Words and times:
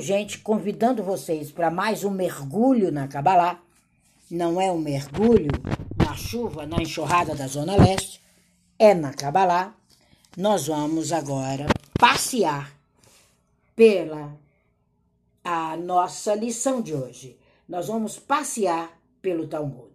Gente, 0.00 0.38
convidando 0.38 1.02
vocês 1.02 1.52
para 1.52 1.70
mais 1.70 2.04
um 2.04 2.10
mergulho 2.10 2.90
na 2.90 3.06
Cabalá. 3.06 3.60
Não 4.30 4.58
é 4.58 4.72
um 4.72 4.78
mergulho 4.78 5.50
na 5.94 6.16
chuva, 6.16 6.64
na 6.64 6.80
enxurrada 6.80 7.34
da 7.34 7.46
Zona 7.46 7.76
Leste, 7.76 8.18
é 8.78 8.94
na 8.94 9.12
Cabalá. 9.12 9.74
Nós 10.38 10.68
vamos 10.68 11.12
agora 11.12 11.66
passear 11.98 12.74
pela 13.76 14.34
a 15.44 15.76
nossa 15.76 16.34
lição 16.34 16.80
de 16.80 16.94
hoje. 16.94 17.36
Nós 17.68 17.88
vamos 17.88 18.18
passear 18.18 18.98
pelo 19.20 19.48
Talmud. 19.48 19.92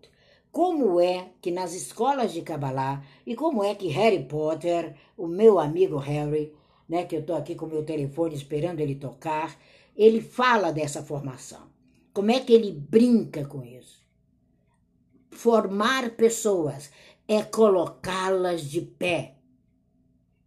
Como 0.52 1.02
é 1.02 1.30
que 1.42 1.50
nas 1.50 1.74
escolas 1.74 2.32
de 2.32 2.44
Kabbalah 2.44 3.04
e 3.26 3.36
como 3.36 3.64
é 3.64 3.74
que 3.74 3.88
Harry 3.88 4.24
Potter, 4.24 4.94
o 5.18 5.26
meu 5.26 5.58
amigo 5.58 5.98
Harry, 5.98 6.54
né, 6.88 7.06
que 7.06 7.16
eu 7.16 7.22
estou 7.22 7.36
aqui 7.36 7.56
com 7.56 7.66
o 7.66 7.70
meu 7.70 7.84
telefone 7.84 8.36
esperando 8.36 8.80
ele 8.80 8.94
tocar, 8.94 9.58
ele 9.96 10.22
fala 10.22 10.72
dessa 10.72 11.04
formação. 11.04 11.70
Como 12.14 12.32
é 12.32 12.40
que 12.40 12.54
ele 12.54 12.72
brinca 12.72 13.46
com 13.46 13.64
isso? 13.64 14.04
Formar 15.32 16.12
pessoas 16.12 16.90
é 17.28 17.42
colocá-las 17.44 18.62
de 18.62 18.82
pé. 18.82 19.36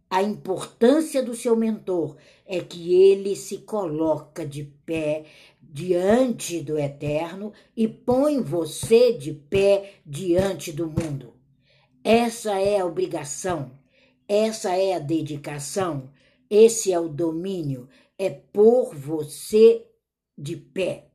A 0.09 0.23
importância 0.23 1.21
do 1.21 1.35
seu 1.35 1.55
mentor 1.55 2.17
é 2.45 2.59
que 2.61 2.93
ele 2.93 3.35
se 3.35 3.59
coloca 3.59 4.45
de 4.45 4.63
pé 4.63 5.25
diante 5.61 6.61
do 6.61 6.79
eterno 6.79 7.53
e 7.77 7.87
põe 7.87 8.41
você 8.41 9.13
de 9.13 9.33
pé 9.33 9.93
diante 10.03 10.71
do 10.71 10.87
mundo. 10.87 11.35
Essa 12.03 12.59
é 12.59 12.79
a 12.79 12.85
obrigação, 12.85 13.71
essa 14.27 14.75
é 14.75 14.93
a 14.93 14.99
dedicação, 14.99 16.09
esse 16.49 16.91
é 16.91 16.99
o 16.99 17.07
domínio, 17.07 17.87
é 18.19 18.29
pôr 18.29 18.93
você 18.93 19.87
de 20.37 20.57
pé. 20.57 21.09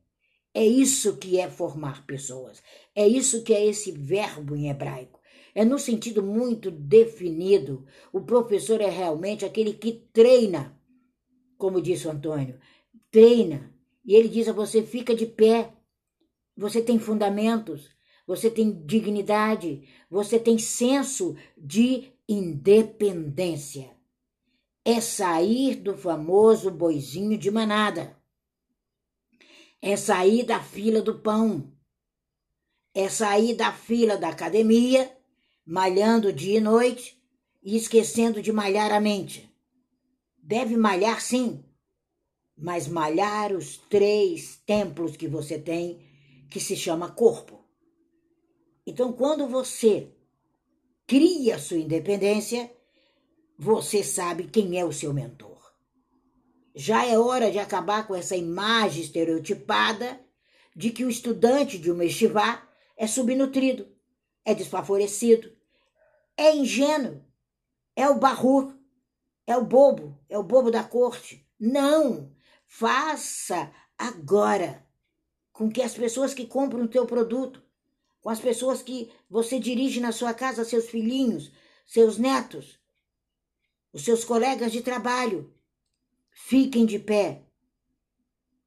É 0.51 0.65
isso 0.65 1.17
que 1.17 1.39
é 1.39 1.47
formar 1.47 2.05
pessoas. 2.07 2.63
É 2.95 3.07
isso 3.07 3.43
que 3.43 3.53
é 3.53 3.63
esse 3.63 3.91
verbo 3.91 4.55
em 4.55 4.69
hebraico. 4.69 5.19
É 5.53 5.63
no 5.63 5.77
sentido 5.77 6.23
muito 6.23 6.71
definido. 6.71 7.85
O 8.11 8.21
professor 8.21 8.81
é 8.81 8.89
realmente 8.89 9.45
aquele 9.45 9.73
que 9.73 9.91
treina, 10.11 10.75
como 11.57 11.81
disse 11.81 12.07
o 12.07 12.11
Antônio, 12.11 12.59
treina. 13.11 13.71
E 14.03 14.15
ele 14.15 14.27
diz 14.27 14.47
a 14.47 14.53
você: 14.53 14.81
fica 14.81 15.13
de 15.13 15.27
pé. 15.27 15.73
Você 16.57 16.81
tem 16.81 16.97
fundamentos, 16.97 17.89
você 18.25 18.49
tem 18.49 18.85
dignidade, 18.85 19.87
você 20.09 20.39
tem 20.39 20.57
senso 20.57 21.35
de 21.57 22.13
independência 22.27 23.94
é 24.87 25.01
sair 25.01 25.77
do 25.77 25.97
famoso 25.97 26.69
boizinho 26.69 27.35
de 27.39 27.49
manada. 27.49 28.15
É 29.81 29.97
sair 29.97 30.43
da 30.43 30.61
fila 30.61 31.01
do 31.01 31.19
pão. 31.19 31.73
É 32.93 33.09
sair 33.09 33.55
da 33.55 33.73
fila 33.73 34.15
da 34.15 34.29
academia, 34.29 35.11
malhando 35.65 36.31
dia 36.31 36.59
e 36.59 36.61
noite 36.61 37.19
e 37.63 37.75
esquecendo 37.75 38.43
de 38.43 38.51
malhar 38.51 38.91
a 38.91 39.01
mente. 39.01 39.51
Deve 40.37 40.77
malhar 40.77 41.19
sim, 41.19 41.65
mas 42.55 42.87
malhar 42.87 43.53
os 43.53 43.77
três 43.89 44.57
templos 44.67 45.17
que 45.17 45.27
você 45.27 45.57
tem, 45.57 45.99
que 46.47 46.59
se 46.59 46.75
chama 46.75 47.11
corpo. 47.11 47.65
Então, 48.85 49.11
quando 49.11 49.47
você 49.47 50.13
cria 51.07 51.57
sua 51.57 51.77
independência, 51.77 52.71
você 53.57 54.03
sabe 54.03 54.47
quem 54.47 54.79
é 54.79 54.85
o 54.85 54.93
seu 54.93 55.13
mentor. 55.13 55.55
Já 56.75 57.05
é 57.05 57.17
hora 57.17 57.49
de 57.49 57.57
acabar 57.57 58.05
com 58.05 58.13
essa 58.13 58.35
imagem 58.35 59.01
estereotipada 59.01 60.19
de 60.75 60.89
que 60.89 61.05
o 61.05 61.09
estudante 61.09 61.77
de 61.77 61.89
uma 61.89 62.03
estivá 62.03 62.67
é 62.97 63.07
subnutrido, 63.07 63.87
é 64.43 64.53
desfavorecido, 64.53 65.51
é 66.35 66.53
ingênuo, 66.53 67.23
é 67.95 68.09
o 68.09 68.19
barro, 68.19 68.73
é 69.47 69.55
o 69.55 69.63
bobo, 69.63 70.19
é 70.27 70.37
o 70.37 70.43
bobo 70.43 70.69
da 70.69 70.83
corte. 70.83 71.47
Não! 71.57 72.33
Faça 72.67 73.71
agora 73.97 74.85
com 75.53 75.71
que 75.71 75.81
as 75.81 75.93
pessoas 75.93 76.33
que 76.33 76.45
compram 76.45 76.83
o 76.83 76.89
teu 76.89 77.05
produto, 77.05 77.63
com 78.19 78.29
as 78.29 78.39
pessoas 78.39 78.81
que 78.81 79.09
você 79.29 79.59
dirige 79.59 80.01
na 80.01 80.11
sua 80.11 80.33
casa, 80.33 80.65
seus 80.65 80.89
filhinhos, 80.89 81.53
seus 81.85 82.17
netos, 82.17 82.77
os 83.95 84.03
seus 84.03 84.25
colegas 84.25 84.73
de 84.73 84.81
trabalho. 84.81 85.49
Fiquem 86.29 86.85
de 86.85 86.99
pé. 86.99 87.43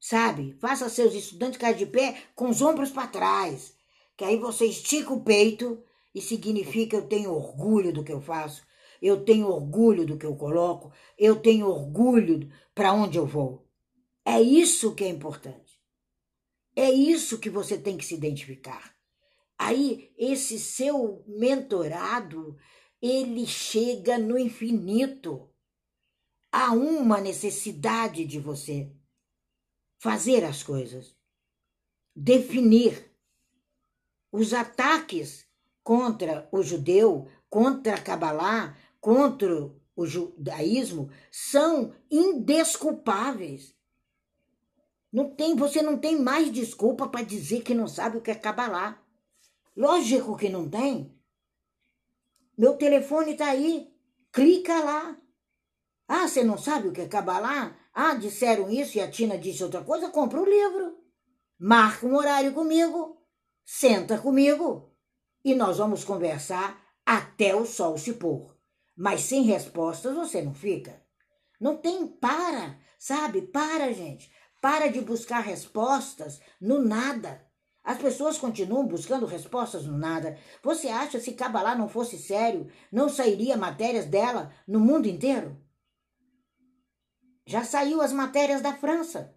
Sabe? 0.00 0.56
Faça 0.58 0.88
seus 0.88 1.12
estudantes 1.12 1.56
ficar 1.56 1.72
de 1.72 1.84
pé 1.84 2.22
com 2.34 2.48
os 2.48 2.62
ombros 2.62 2.90
para 2.90 3.06
trás. 3.06 3.74
Que 4.16 4.24
aí 4.24 4.38
você 4.38 4.64
estica 4.64 5.12
o 5.12 5.20
peito 5.20 5.84
e 6.14 6.22
significa 6.22 6.96
eu 6.96 7.06
tenho 7.06 7.30
orgulho 7.30 7.92
do 7.92 8.02
que 8.02 8.10
eu 8.10 8.22
faço. 8.22 8.66
Eu 9.02 9.22
tenho 9.22 9.48
orgulho 9.48 10.06
do 10.06 10.16
que 10.16 10.24
eu 10.24 10.34
coloco. 10.34 10.90
Eu 11.18 11.36
tenho 11.36 11.68
orgulho 11.68 12.50
para 12.74 12.94
onde 12.94 13.18
eu 13.18 13.26
vou. 13.26 13.68
É 14.24 14.40
isso 14.40 14.94
que 14.94 15.04
é 15.04 15.08
importante. 15.08 15.78
É 16.74 16.90
isso 16.90 17.38
que 17.38 17.50
você 17.50 17.76
tem 17.76 17.98
que 17.98 18.04
se 18.06 18.14
identificar. 18.14 18.94
Aí, 19.58 20.10
esse 20.16 20.58
seu 20.58 21.22
mentorado, 21.26 22.56
ele 23.00 23.46
chega 23.46 24.18
no 24.18 24.38
infinito. 24.38 25.48
Há 26.50 26.72
uma 26.72 27.20
necessidade 27.20 28.24
de 28.24 28.38
você 28.38 28.90
fazer 29.98 30.44
as 30.44 30.62
coisas, 30.62 31.14
definir 32.14 33.12
os 34.30 34.52
ataques 34.52 35.46
contra 35.82 36.48
o 36.52 36.62
judeu, 36.62 37.28
contra 37.48 37.94
a 37.94 38.00
Kabbalah, 38.00 38.76
contra 39.00 39.70
o 39.96 40.06
judaísmo 40.06 41.10
são 41.30 41.92
indesculpáveis. 42.10 43.74
Não 45.12 45.34
tem, 45.34 45.56
você 45.56 45.82
não 45.82 45.98
tem 45.98 46.20
mais 46.20 46.52
desculpa 46.52 47.08
para 47.08 47.24
dizer 47.24 47.62
que 47.62 47.74
não 47.74 47.88
sabe 47.88 48.18
o 48.18 48.20
que 48.20 48.30
é 48.30 48.34
Kabbalah. 48.34 49.02
Lógico 49.76 50.36
que 50.36 50.48
não 50.48 50.68
tem. 50.68 51.17
Meu 52.58 52.76
telefone 52.76 53.32
está 53.32 53.50
aí. 53.50 53.88
Clica 54.32 54.82
lá. 54.82 55.16
Ah, 56.08 56.26
você 56.26 56.42
não 56.42 56.58
sabe 56.58 56.88
o 56.88 56.92
que 56.92 57.02
é 57.02 57.06
Cabalá? 57.06 57.76
Ah, 57.94 58.14
disseram 58.14 58.68
isso 58.68 58.98
e 58.98 59.00
a 59.00 59.08
Tina 59.08 59.38
disse 59.38 59.62
outra 59.62 59.84
coisa? 59.84 60.10
Compra 60.10 60.40
o 60.40 60.44
livro. 60.44 60.98
Marca 61.56 62.04
um 62.04 62.16
horário 62.16 62.52
comigo. 62.52 63.22
Senta 63.64 64.18
comigo. 64.18 64.92
E 65.44 65.54
nós 65.54 65.78
vamos 65.78 66.02
conversar 66.02 66.82
até 67.06 67.54
o 67.54 67.64
sol 67.64 67.96
se 67.96 68.14
pôr. 68.14 68.56
Mas 68.96 69.20
sem 69.20 69.42
respostas 69.42 70.16
você 70.16 70.42
não 70.42 70.52
fica. 70.52 71.00
Não 71.60 71.76
tem 71.76 72.08
para, 72.08 72.76
sabe? 72.98 73.42
Para, 73.42 73.92
gente. 73.92 74.32
Para 74.60 74.88
de 74.88 75.00
buscar 75.00 75.40
respostas 75.40 76.40
no 76.60 76.82
nada. 76.82 77.47
As 77.88 77.96
pessoas 77.96 78.36
continuam 78.36 78.86
buscando 78.86 79.24
respostas 79.24 79.86
no 79.86 79.96
nada. 79.96 80.38
Você 80.62 80.88
acha 80.88 81.18
se 81.18 81.32
Cabalá 81.32 81.74
não 81.74 81.88
fosse 81.88 82.18
sério, 82.18 82.70
não 82.92 83.08
sairia 83.08 83.56
matérias 83.56 84.04
dela 84.04 84.52
no 84.66 84.78
mundo 84.78 85.08
inteiro? 85.08 85.58
Já 87.46 87.64
saiu 87.64 88.02
as 88.02 88.12
matérias 88.12 88.60
da 88.60 88.74
França. 88.74 89.34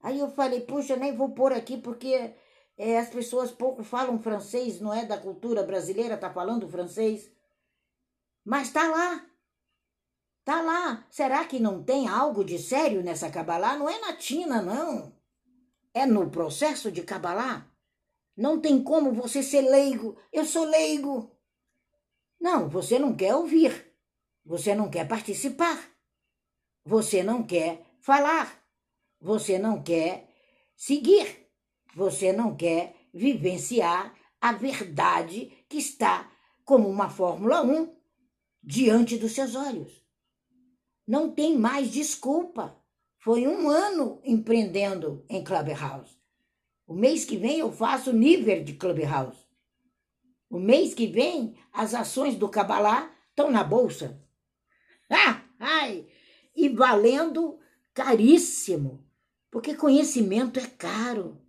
Aí 0.00 0.20
eu 0.20 0.30
falei, 0.30 0.60
puxa, 0.60 0.94
nem 0.94 1.16
vou 1.16 1.30
pôr 1.30 1.52
aqui 1.52 1.76
porque 1.76 2.36
é, 2.78 2.96
as 2.96 3.08
pessoas 3.08 3.50
pouco 3.50 3.82
falam 3.82 4.22
francês, 4.22 4.80
não 4.80 4.94
é 4.94 5.04
da 5.04 5.18
cultura 5.18 5.64
brasileira, 5.64 6.16
tá 6.16 6.30
falando 6.30 6.68
francês. 6.68 7.28
Mas 8.44 8.70
tá 8.70 8.88
lá. 8.88 9.26
Tá 10.44 10.62
lá. 10.62 11.04
Será 11.10 11.44
que 11.44 11.58
não 11.58 11.82
tem 11.82 12.06
algo 12.06 12.44
de 12.44 12.56
sério 12.56 13.02
nessa 13.02 13.28
Cabalá? 13.32 13.76
Não 13.76 13.88
é 13.88 13.98
na 13.98 14.12
Tina, 14.12 14.62
não. 14.62 15.13
É 15.94 16.04
no 16.04 16.28
processo 16.28 16.90
de 16.90 17.02
Cabalá. 17.02 17.70
Não 18.36 18.60
tem 18.60 18.82
como 18.82 19.12
você 19.12 19.42
ser 19.42 19.62
leigo. 19.62 20.18
Eu 20.32 20.44
sou 20.44 20.64
leigo. 20.64 21.30
Não, 22.40 22.68
você 22.68 22.98
não 22.98 23.14
quer 23.14 23.34
ouvir. 23.34 23.94
Você 24.44 24.74
não 24.74 24.90
quer 24.90 25.06
participar. 25.06 25.88
Você 26.84 27.22
não 27.22 27.44
quer 27.44 27.86
falar. 28.00 28.60
Você 29.20 29.58
não 29.58 29.82
quer 29.82 30.28
seguir. 30.76 31.48
Você 31.94 32.32
não 32.32 32.56
quer 32.56 32.96
vivenciar 33.14 34.14
a 34.40 34.52
verdade 34.52 35.64
que 35.68 35.78
está 35.78 36.30
como 36.64 36.88
uma 36.88 37.08
Fórmula 37.08 37.62
1 37.62 37.94
diante 38.62 39.16
dos 39.16 39.32
seus 39.32 39.54
olhos. 39.54 40.04
Não 41.06 41.30
tem 41.30 41.56
mais 41.56 41.90
desculpa. 41.90 42.82
Foi 43.24 43.46
um 43.46 43.70
ano 43.70 44.20
empreendendo 44.22 45.24
em 45.30 45.42
Clubhouse. 45.42 46.14
O 46.86 46.92
mês 46.92 47.24
que 47.24 47.38
vem 47.38 47.58
eu 47.58 47.72
faço 47.72 48.12
nível 48.12 48.62
de 48.62 48.74
Clubhouse. 48.74 49.46
O 50.50 50.58
mês 50.58 50.92
que 50.92 51.06
vem 51.06 51.56
as 51.72 51.94
ações 51.94 52.36
do 52.36 52.50
Cabalá 52.50 53.10
estão 53.30 53.50
na 53.50 53.64
bolsa. 53.64 54.20
Ah, 55.10 55.42
ai, 55.60 56.08
e 56.56 56.68
valendo 56.70 57.58
caríssimo. 57.92 59.06
Porque 59.50 59.74
conhecimento 59.74 60.58
é 60.58 60.66
caro. 60.66 61.40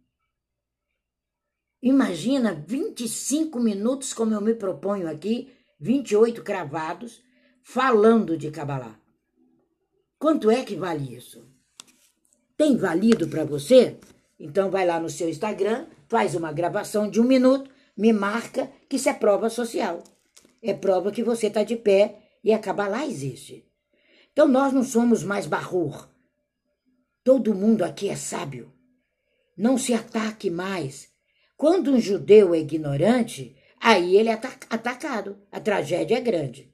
Imagina 1.81 2.53
25 2.53 3.59
minutos, 3.59 4.13
como 4.13 4.33
eu 4.33 4.41
me 4.41 4.53
proponho 4.53 5.09
aqui, 5.09 5.51
28 5.79 6.43
cravados, 6.43 7.23
falando 7.63 8.37
de 8.37 8.51
Kabbalah. 8.51 8.99
Quanto 10.19 10.51
é 10.51 10.63
que 10.63 10.75
vale 10.75 11.15
isso? 11.15 11.54
Tem 12.57 12.77
valido 12.77 13.27
para 13.27 13.43
você? 13.43 13.97
Então 14.39 14.69
vai 14.69 14.85
lá 14.85 14.99
no 14.99 15.09
seu 15.09 15.29
Instagram, 15.29 15.87
faz 16.07 16.35
uma 16.35 16.51
gravação 16.51 17.09
de 17.09 17.19
um 17.19 17.23
minuto, 17.23 17.69
me 17.97 18.13
marca 18.13 18.71
que 18.89 18.95
isso 18.95 19.09
é 19.09 19.13
prova 19.13 19.49
social. 19.49 20.03
É 20.61 20.73
prova 20.73 21.11
que 21.11 21.23
você 21.23 21.47
está 21.47 21.63
de 21.63 21.75
pé 21.75 22.19
e 22.43 22.53
a 22.53 22.59
Kabbalah 22.59 23.05
existe. 23.05 23.65
Então 24.31 24.47
nós 24.47 24.73
não 24.73 24.83
somos 24.83 25.23
mais 25.23 25.45
barrur. 25.45 26.09
Todo 27.23 27.55
mundo 27.55 27.83
aqui 27.83 28.09
é 28.09 28.15
sábio. 28.15 28.71
Não 29.57 29.77
se 29.77 29.93
ataque 29.93 30.49
mais. 30.49 31.09
Quando 31.57 31.91
um 31.91 31.99
judeu 31.99 32.53
é 32.53 32.59
ignorante, 32.59 33.55
aí 33.79 34.15
ele 34.17 34.29
é 34.29 34.33
atacado. 34.33 35.37
A 35.51 35.59
tragédia 35.59 36.17
é 36.17 36.21
grande. 36.21 36.71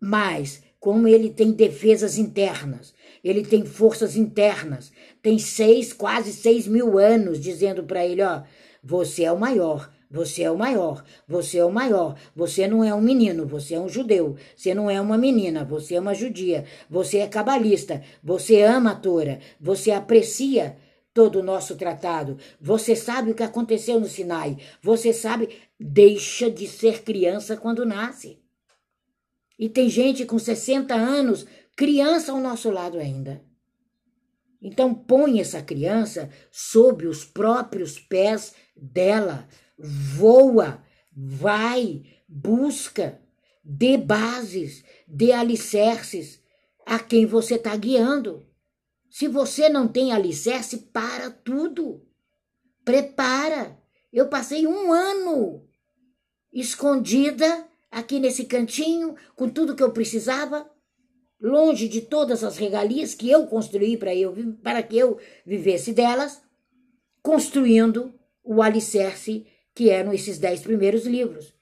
Mas, 0.00 0.62
como 0.80 1.08
ele 1.08 1.30
tem 1.30 1.50
defesas 1.50 2.18
internas, 2.18 2.94
ele 3.22 3.44
tem 3.44 3.64
forças 3.64 4.16
internas, 4.16 4.92
tem 5.20 5.38
seis, 5.38 5.92
quase 5.92 6.32
seis 6.32 6.66
mil 6.66 6.98
anos 6.98 7.40
dizendo 7.40 7.82
para 7.82 8.06
ele: 8.06 8.22
ó, 8.22 8.42
você 8.82 9.24
é 9.24 9.32
o 9.32 9.38
maior, 9.38 9.90
você 10.10 10.42
é 10.42 10.50
o 10.50 10.56
maior, 10.56 11.04
você 11.26 11.58
é 11.58 11.64
o 11.64 11.70
maior, 11.70 12.16
você 12.34 12.66
não 12.66 12.82
é 12.82 12.94
um 12.94 13.00
menino, 13.00 13.46
você 13.46 13.74
é 13.74 13.80
um 13.80 13.88
judeu, 13.88 14.36
você 14.56 14.74
não 14.74 14.88
é 14.88 15.00
uma 15.00 15.18
menina, 15.18 15.64
você 15.64 15.96
é 15.96 16.00
uma 16.00 16.14
judia, 16.14 16.64
você 16.88 17.18
é 17.18 17.26
cabalista, 17.26 18.02
você 18.22 18.62
ama 18.62 18.92
a 18.92 18.96
Tora, 18.96 19.40
você 19.60 19.90
aprecia 19.90 20.76
todo 21.12 21.40
o 21.40 21.42
nosso 21.42 21.74
tratado, 21.74 22.38
você 22.60 22.94
sabe 22.94 23.32
o 23.32 23.34
que 23.34 23.42
aconteceu 23.42 23.98
no 23.98 24.06
Sinai, 24.06 24.56
você 24.80 25.12
sabe, 25.12 25.48
deixa 25.78 26.50
de 26.50 26.66
ser 26.66 27.02
criança 27.02 27.56
quando 27.56 27.84
nasce. 27.84 28.38
E 29.58 29.68
tem 29.68 29.88
gente 29.88 30.24
com 30.24 30.38
60 30.38 30.94
anos, 30.94 31.44
criança 31.74 32.32
ao 32.32 32.40
nosso 32.40 32.70
lado 32.70 32.98
ainda. 32.98 33.42
Então 34.60 34.94
põe 34.94 35.40
essa 35.40 35.62
criança 35.62 36.30
sob 36.50 37.06
os 37.06 37.24
próprios 37.24 37.98
pés 37.98 38.54
dela. 38.76 39.48
Voa, 39.78 40.82
vai, 41.12 42.02
busca, 42.28 43.20
dê 43.64 43.96
bases, 43.96 44.84
dê 45.06 45.32
alicerces 45.32 46.40
a 46.86 46.98
quem 46.98 47.26
você 47.26 47.54
está 47.54 47.76
guiando. 47.76 48.46
Se 49.10 49.26
você 49.26 49.68
não 49.68 49.88
tem 49.88 50.12
alicerce, 50.12 50.78
para 50.92 51.30
tudo. 51.30 52.06
Prepara. 52.84 53.78
Eu 54.12 54.28
passei 54.28 54.66
um 54.66 54.92
ano 54.92 55.66
escondida 56.52 57.67
aqui 57.90 58.18
nesse 58.18 58.44
cantinho, 58.44 59.14
com 59.34 59.48
tudo 59.48 59.74
que 59.74 59.82
eu 59.82 59.92
precisava, 59.92 60.70
longe 61.40 61.88
de 61.88 62.00
todas 62.00 62.42
as 62.42 62.56
regalias 62.56 63.14
que 63.14 63.30
eu 63.30 63.46
construí 63.46 63.96
para 63.96 64.14
eu 64.14 64.34
para 64.62 64.82
que 64.82 64.98
eu 64.98 65.18
vivesse 65.46 65.92
delas, 65.92 66.42
construindo 67.22 68.14
o 68.42 68.62
alicerce 68.62 69.46
que 69.74 69.90
eram 69.90 70.12
esses 70.12 70.38
dez 70.38 70.60
primeiros 70.60 71.06
livros. 71.06 71.54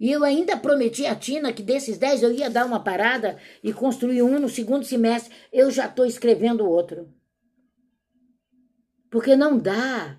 E 0.00 0.10
eu 0.10 0.24
ainda 0.24 0.56
prometi 0.56 1.04
a 1.04 1.14
Tina 1.14 1.52
que 1.52 1.62
desses 1.62 1.98
dez 1.98 2.22
eu 2.22 2.32
ia 2.32 2.48
dar 2.48 2.64
uma 2.64 2.82
parada 2.82 3.38
e 3.62 3.70
construir 3.70 4.22
um 4.22 4.40
no 4.40 4.48
segundo 4.48 4.84
semestre. 4.84 5.32
Eu 5.52 5.70
já 5.70 5.86
estou 5.86 6.06
escrevendo 6.06 6.66
outro. 6.66 7.12
Porque 9.10 9.36
não 9.36 9.58
dá. 9.58 10.18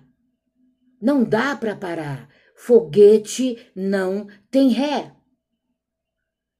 Não 1.00 1.24
dá 1.24 1.56
para 1.56 1.74
parar. 1.74 2.28
Foguete 2.54 3.58
não 3.74 4.28
tem 4.52 4.68
ré. 4.68 5.12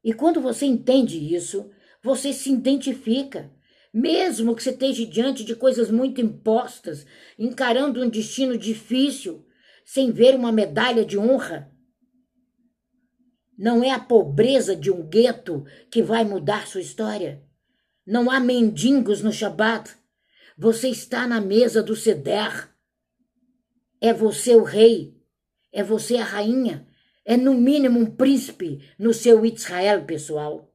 E 0.04 0.12
quando 0.12 0.40
você 0.40 0.66
entende 0.66 1.34
isso, 1.34 1.70
você 2.02 2.32
se 2.32 2.50
identifica. 2.52 3.52
Mesmo 3.94 4.56
que 4.56 4.62
você 4.62 4.70
esteja 4.70 5.06
diante 5.06 5.44
de 5.44 5.54
coisas 5.54 5.90
muito 5.90 6.20
impostas, 6.20 7.06
encarando 7.38 8.02
um 8.02 8.08
destino 8.08 8.58
difícil, 8.58 9.46
sem 9.84 10.10
ver 10.10 10.34
uma 10.34 10.50
medalha 10.50 11.04
de 11.04 11.18
honra. 11.18 11.70
Não 13.56 13.84
é 13.84 13.90
a 13.90 14.00
pobreza 14.00 14.74
de 14.74 14.90
um 14.90 15.06
gueto 15.06 15.64
que 15.90 16.02
vai 16.02 16.24
mudar 16.24 16.66
sua 16.66 16.80
história. 16.80 17.44
Não 18.04 18.30
há 18.30 18.40
mendigos 18.40 19.22
no 19.22 19.32
Shabat. 19.32 19.94
Você 20.58 20.88
está 20.88 21.26
na 21.26 21.40
mesa 21.40 21.82
do 21.82 21.94
Seder. 21.94 22.70
É 24.00 24.12
você 24.12 24.56
o 24.56 24.64
rei. 24.64 25.14
É 25.70 25.82
você 25.82 26.16
a 26.16 26.24
rainha 26.24 26.88
é 27.24 27.36
no 27.36 27.54
mínimo 27.54 28.00
um 28.00 28.06
príncipe 28.06 28.80
no 28.98 29.14
seu 29.14 29.44
Israel 29.46 30.04
pessoal. 30.04 30.68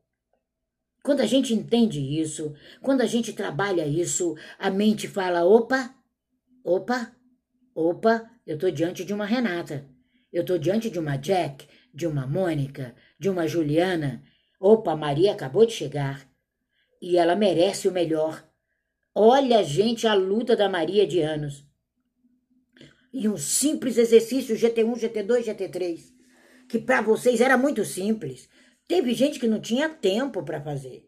Quando 1.04 1.22
a 1.22 1.26
gente 1.26 1.54
entende 1.54 2.00
isso, 2.00 2.54
quando 2.82 3.02
a 3.02 3.06
gente 3.06 3.34
trabalha 3.34 3.86
isso, 3.86 4.36
a 4.60 4.70
mente 4.70 5.08
fala: 5.08 5.46
opa, 5.46 5.96
opa, 6.64 7.16
opa, 7.74 8.30
eu 8.46 8.56
estou 8.56 8.72
diante 8.72 9.06
de 9.06 9.14
uma 9.14 9.26
Renata, 9.26 9.88
eu 10.32 10.42
estou 10.42 10.58
diante 10.58 10.90
de 10.90 11.00
uma 11.00 11.18
Jack, 11.18 11.68
de 11.94 12.06
uma 12.06 12.28
Mônica, 12.28 12.96
de 13.20 13.30
uma 13.30 13.48
Juliana. 13.48 14.24
Opa, 14.60 14.96
Maria 14.96 15.34
acabou 15.34 15.66
de 15.66 15.74
chegar 15.74 16.28
e 17.02 17.18
ela 17.18 17.36
merece 17.36 17.88
o 17.88 17.92
melhor. 17.92 18.44
Olha, 19.14 19.64
gente, 19.64 20.08
a 20.08 20.14
luta 20.14 20.56
da 20.56 20.68
Maria 20.68 21.06
de 21.08 21.22
anos. 21.22 21.66
E 23.14 23.28
um 23.28 23.38
simples 23.38 23.98
exercício 23.98 24.56
GT1, 24.56 24.94
GT2, 24.96 25.44
GT3 25.46 26.17
que 26.70 26.80
para 26.80 27.02
vocês 27.02 27.42
era 27.42 27.58
muito 27.58 27.84
simples. 27.86 28.50
Teve 28.88 29.14
gente 29.14 29.40
que 29.40 29.48
não 29.48 29.60
tinha 29.60 29.90
tempo 29.90 30.44
para 30.44 30.62
fazer. 30.62 31.08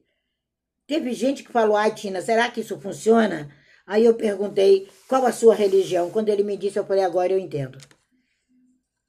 Teve 0.87 1.13
gente 1.13 1.43
que 1.43 1.51
falou: 1.51 1.75
ai, 1.75 1.93
Tina, 1.93 2.21
será 2.21 2.49
que 2.49 2.61
isso 2.61 2.79
funciona? 2.79 3.53
Aí 3.85 4.05
eu 4.05 4.13
perguntei 4.13 4.89
qual 5.07 5.25
a 5.25 5.31
sua 5.31 5.55
religião. 5.55 6.09
Quando 6.09 6.29
ele 6.29 6.43
me 6.43 6.57
disse, 6.57 6.77
eu 6.77 6.85
falei: 6.85 7.03
agora 7.03 7.33
eu 7.33 7.39
entendo. 7.39 7.77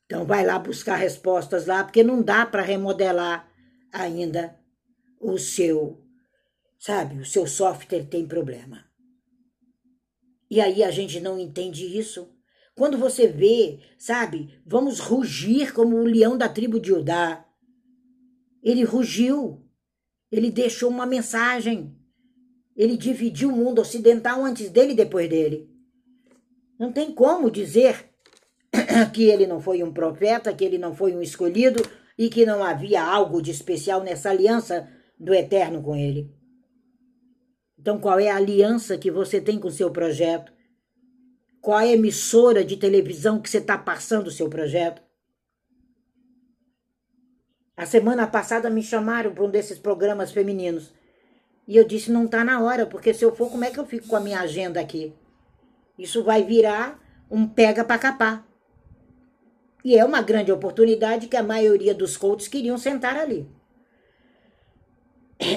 Então 0.04 0.24
vai 0.24 0.44
lá 0.44 0.58
buscar 0.58 0.96
respostas 0.96 1.66
lá, 1.66 1.84
porque 1.84 2.02
não 2.02 2.22
dá 2.22 2.44
para 2.44 2.62
remodelar 2.62 3.48
ainda 3.92 4.58
o 5.20 5.38
seu, 5.38 6.02
sabe, 6.78 7.20
o 7.20 7.24
seu 7.24 7.46
software 7.46 8.06
tem 8.06 8.26
problema. 8.26 8.84
E 10.50 10.60
aí 10.60 10.82
a 10.82 10.90
gente 10.90 11.20
não 11.20 11.38
entende 11.38 11.86
isso. 11.96 12.28
Quando 12.74 12.96
você 12.96 13.26
vê, 13.26 13.80
sabe, 13.98 14.60
vamos 14.64 14.98
rugir 15.00 15.72
como 15.72 15.96
o 15.96 16.04
leão 16.04 16.36
da 16.36 16.48
tribo 16.48 16.80
de 16.80 16.88
Judá. 16.88 17.44
Ele 18.62 18.84
rugiu, 18.84 19.62
ele 20.30 20.50
deixou 20.50 20.90
uma 20.90 21.06
mensagem, 21.06 21.96
ele 22.76 22.96
dividiu 22.96 23.50
o 23.50 23.56
mundo 23.56 23.80
ocidental 23.80 24.44
antes 24.44 24.70
dele 24.70 24.92
e 24.92 24.96
depois 24.96 25.28
dele. 25.28 25.68
Não 26.78 26.92
tem 26.92 27.12
como 27.12 27.50
dizer 27.50 28.10
que 29.12 29.24
ele 29.24 29.46
não 29.46 29.60
foi 29.60 29.82
um 29.82 29.92
profeta, 29.92 30.54
que 30.54 30.64
ele 30.64 30.78
não 30.78 30.94
foi 30.94 31.14
um 31.14 31.20
escolhido 31.20 31.82
e 32.16 32.28
que 32.28 32.46
não 32.46 32.62
havia 32.62 33.02
algo 33.02 33.42
de 33.42 33.50
especial 33.50 34.02
nessa 34.02 34.30
aliança 34.30 34.88
do 35.18 35.34
eterno 35.34 35.82
com 35.82 35.94
ele. 35.94 36.30
Então, 37.78 37.98
qual 37.98 38.18
é 38.18 38.30
a 38.30 38.36
aliança 38.36 38.98
que 38.98 39.10
você 39.10 39.40
tem 39.40 39.58
com 39.58 39.68
o 39.68 39.72
seu 39.72 39.90
projeto? 39.90 40.52
Qual 41.60 41.78
é 41.78 41.84
a 41.84 41.92
emissora 41.92 42.64
de 42.64 42.76
televisão 42.76 43.40
que 43.40 43.50
você 43.50 43.58
está 43.58 43.76
passando 43.76 44.28
o 44.28 44.30
seu 44.30 44.48
projeto? 44.48 45.02
A 47.76 47.84
semana 47.84 48.26
passada 48.26 48.70
me 48.70 48.82
chamaram 48.82 49.32
para 49.32 49.44
um 49.44 49.50
desses 49.50 49.78
programas 49.78 50.32
femininos. 50.32 50.92
E 51.66 51.76
eu 51.76 51.84
disse, 51.84 52.10
não 52.10 52.24
está 52.24 52.42
na 52.42 52.60
hora, 52.60 52.86
porque 52.86 53.12
se 53.12 53.24
eu 53.24 53.34
for, 53.34 53.50
como 53.50 53.64
é 53.64 53.70
que 53.70 53.78
eu 53.78 53.86
fico 53.86 54.08
com 54.08 54.16
a 54.16 54.20
minha 54.20 54.40
agenda 54.40 54.80
aqui? 54.80 55.14
Isso 55.98 56.24
vai 56.24 56.42
virar 56.42 56.98
um 57.30 57.46
pega 57.46 57.84
para 57.84 57.98
capar. 57.98 58.46
E 59.84 59.96
é 59.96 60.04
uma 60.04 60.20
grande 60.20 60.50
oportunidade 60.50 61.28
que 61.28 61.36
a 61.36 61.42
maioria 61.42 61.94
dos 61.94 62.16
coaches 62.16 62.48
queriam 62.48 62.76
sentar 62.76 63.16
ali. 63.16 63.48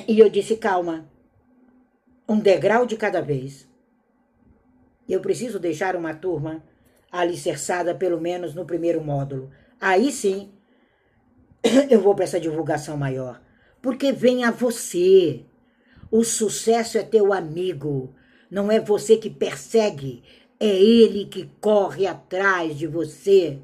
E 0.07 0.19
eu 0.19 0.29
disse, 0.29 0.55
calma, 0.55 1.09
um 2.27 2.39
degrau 2.39 2.85
de 2.85 2.95
cada 2.95 3.21
vez. 3.21 3.67
Eu 5.07 5.19
preciso 5.19 5.59
deixar 5.59 5.95
uma 5.95 6.13
turma 6.13 6.63
alicerçada 7.11 7.93
pelo 7.93 8.19
menos 8.19 8.55
no 8.55 8.65
primeiro 8.65 9.03
módulo. 9.03 9.51
Aí 9.79 10.11
sim, 10.11 10.51
eu 11.89 12.01
vou 12.01 12.15
para 12.15 12.23
essa 12.23 12.39
divulgação 12.39 12.97
maior. 12.97 13.41
Porque 13.81 14.11
vem 14.11 14.43
a 14.43 14.51
você. 14.51 15.45
O 16.09 16.23
sucesso 16.23 16.97
é 16.97 17.03
teu 17.03 17.33
amigo. 17.33 18.15
Não 18.49 18.71
é 18.71 18.79
você 18.79 19.17
que 19.17 19.29
persegue, 19.29 20.23
é 20.59 20.67
ele 20.67 21.25
que 21.25 21.49
corre 21.59 22.05
atrás 22.05 22.77
de 22.77 22.85
você. 22.85 23.59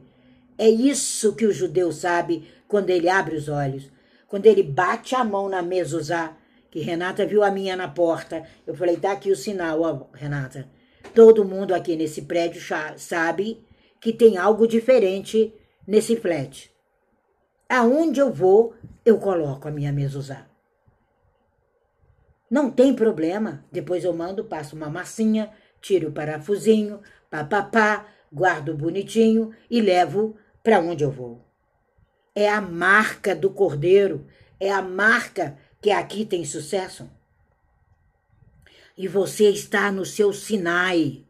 É 0.58 0.67
isso 0.67 1.36
que 1.36 1.46
o 1.46 1.53
judeu 1.53 1.91
sabe 1.91 2.48
quando 2.67 2.89
ele 2.89 3.08
abre 3.08 3.36
os 3.36 3.48
olhos. 3.48 3.89
Quando 4.27 4.46
ele 4.46 4.63
bate 4.63 5.15
a 5.15 5.24
mão 5.24 5.48
na 5.48 5.62
mesa 5.62 6.36
que 6.69 6.79
Renata 6.79 7.25
viu 7.25 7.43
a 7.43 7.50
minha 7.50 7.75
na 7.75 7.88
porta. 7.88 8.43
Eu 8.65 8.75
falei, 8.75 8.98
tá 8.98 9.12
aqui 9.12 9.31
o 9.31 9.36
sinal, 9.36 9.81
ó, 9.81 10.08
Renata. 10.13 10.67
Todo 11.13 11.46
mundo 11.46 11.74
aqui 11.74 11.96
nesse 11.96 12.24
prédio 12.24 12.62
sabe 12.98 13.63
que 14.00 14.13
tem 14.13 14.38
algo 14.38 14.68
diferente 14.68 15.53
nesse 15.88 16.15
flat. 16.15 16.72
Aonde 17.68 18.20
eu 18.20 18.32
vou, 18.32 18.74
eu 19.06 19.18
coloco 19.18 19.68
a 19.68 19.72
minha 19.72 19.91
mezuzá. 19.91 20.48
Não 22.50 22.72
tem 22.72 22.94
problema. 22.94 23.63
Depois 23.72 24.03
eu 24.03 24.13
mando, 24.13 24.46
passo 24.46 24.75
uma 24.75 24.89
massinha, 24.89 25.51
tiro 25.82 26.10
o 26.10 26.12
parafusinho, 26.12 27.01
papapá, 27.29 28.08
guardo 28.32 28.75
bonitinho 28.75 29.53
e 29.70 29.82
levo 29.82 30.36
para 30.63 30.79
onde 30.79 31.03
eu 31.03 31.12
vou. 31.12 31.46
É 32.34 32.50
a 32.50 32.62
marca 32.62 33.36
do 33.36 33.50
cordeiro, 33.50 34.25
é 34.60 34.72
a 34.72 34.82
marca 34.82 35.58
que 35.82 35.91
aqui 35.91 36.25
tem 36.25 36.44
sucesso. 36.46 37.10
E 39.00 39.08
você 39.08 39.50
está 39.50 39.94
no 39.94 40.06
seu 40.06 40.34
Sinai. 40.34 41.25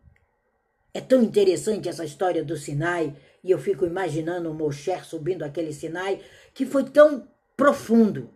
É 0.91 0.99
tão 0.99 1.21
interessante 1.21 1.87
essa 1.87 2.03
história 2.03 2.43
do 2.43 2.57
Sinai, 2.57 3.15
e 3.43 3.51
eu 3.51 3.59
fico 3.59 3.85
imaginando 3.85 4.49
o 4.49 4.55
Moshe 4.55 4.99
subindo 5.03 5.43
aquele 5.43 5.71
Sinai, 5.71 6.19
que 6.51 6.65
foi 6.65 6.85
tão 6.85 7.27
profundo, 7.55 8.31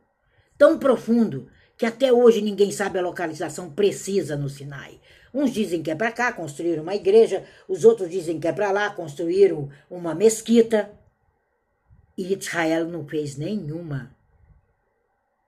tão 0.55 0.77
profundo, 0.77 1.49
que 1.75 1.83
até 1.83 2.13
hoje 2.13 2.43
ninguém 2.43 2.71
sabe 2.71 2.99
a 2.99 3.01
localização 3.01 3.71
precisa 3.71 4.37
no 4.37 4.47
Sinai. 4.47 5.01
Uns 5.33 5.51
dizem 5.51 5.81
que 5.81 5.89
é 5.89 5.95
para 5.95 6.11
cá, 6.11 6.31
construir 6.31 6.79
uma 6.79 6.93
igreja, 6.93 7.43
os 7.67 7.83
outros 7.83 8.11
dizem 8.11 8.39
que 8.39 8.47
é 8.47 8.53
para 8.53 8.71
lá, 8.71 8.91
construir 8.91 9.51
uma 9.89 10.13
mesquita. 10.13 10.91
E 12.15 12.35
Israel 12.35 12.85
não 12.87 13.03
fez 13.07 13.35
nenhuma 13.35 14.15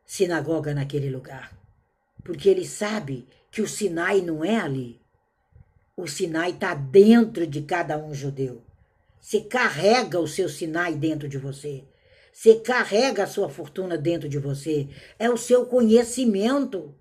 sinagoga 0.03 0.73
naquele 0.73 1.11
lugar, 1.11 1.54
porque 2.25 2.49
ele 2.49 2.65
sabe 2.65 3.27
que 3.51 3.61
o 3.61 3.67
Sinai 3.67 4.19
não 4.19 4.43
é 4.43 4.57
ali. 4.57 4.99
O 5.95 6.07
Sinai 6.07 6.49
está 6.49 6.73
dentro 6.73 7.45
de 7.45 7.61
cada 7.61 7.97
um 7.97 8.13
judeu. 8.13 8.63
Você 9.21 9.41
carrega 9.41 10.19
o 10.19 10.27
seu 10.27 10.49
Sinai 10.49 10.95
dentro 10.95 11.29
de 11.29 11.37
você. 11.37 11.85
Você 12.33 12.55
carrega 12.55 13.23
a 13.23 13.27
sua 13.27 13.47
fortuna 13.47 13.95
dentro 13.95 14.27
de 14.27 14.39
você. 14.39 14.89
É 15.19 15.29
o 15.29 15.37
seu 15.37 15.67
conhecimento. 15.67 16.93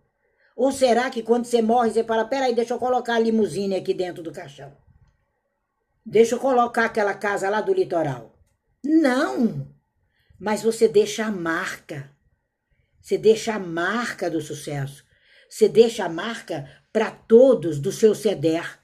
Ou 0.54 0.70
será 0.70 1.10
que 1.10 1.22
quando 1.22 1.46
você 1.46 1.60
morre, 1.62 1.90
você 1.90 2.04
fala: 2.04 2.26
peraí, 2.26 2.54
deixa 2.54 2.74
eu 2.74 2.78
colocar 2.78 3.14
a 3.14 3.18
limusine 3.18 3.74
aqui 3.74 3.94
dentro 3.94 4.22
do 4.22 4.30
caixão? 4.30 4.76
Deixa 6.04 6.34
eu 6.34 6.38
colocar 6.38 6.84
aquela 6.84 7.14
casa 7.14 7.48
lá 7.48 7.62
do 7.62 7.72
litoral. 7.72 8.38
Não! 8.84 9.66
Mas 10.38 10.62
você 10.62 10.86
deixa 10.86 11.24
a 11.24 11.30
marca. 11.30 12.10
Você 13.00 13.16
deixa 13.16 13.54
a 13.54 13.58
marca 13.58 14.30
do 14.30 14.40
sucesso. 14.40 15.03
Você 15.54 15.68
deixa 15.68 16.04
a 16.04 16.08
marca 16.08 16.68
para 16.92 17.12
todos 17.12 17.78
do 17.78 17.92
seu 17.92 18.12
ceder. 18.12 18.76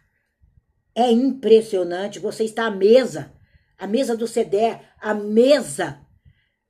É 0.94 1.10
impressionante. 1.10 2.20
Você 2.20 2.44
está 2.44 2.66
à 2.66 2.70
mesa, 2.70 3.34
a 3.76 3.88
mesa 3.88 4.16
do 4.16 4.28
ceder, 4.28 4.80
a 5.00 5.12
mesa, 5.12 6.00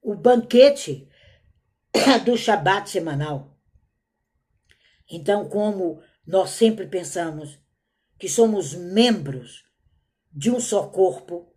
o 0.01 0.15
banquete 0.15 1.07
do 2.25 2.35
Shabat 2.35 2.89
semanal. 2.89 3.61
Então, 5.07 5.47
como 5.51 6.03
nós 6.27 6.49
sempre 6.49 6.87
pensamos 6.87 7.59
que 8.19 8.27
somos 8.27 8.73
membros 8.73 9.67
de 10.33 10.51
um 10.51 10.61
só 10.61 10.87
corpo, 10.87 11.55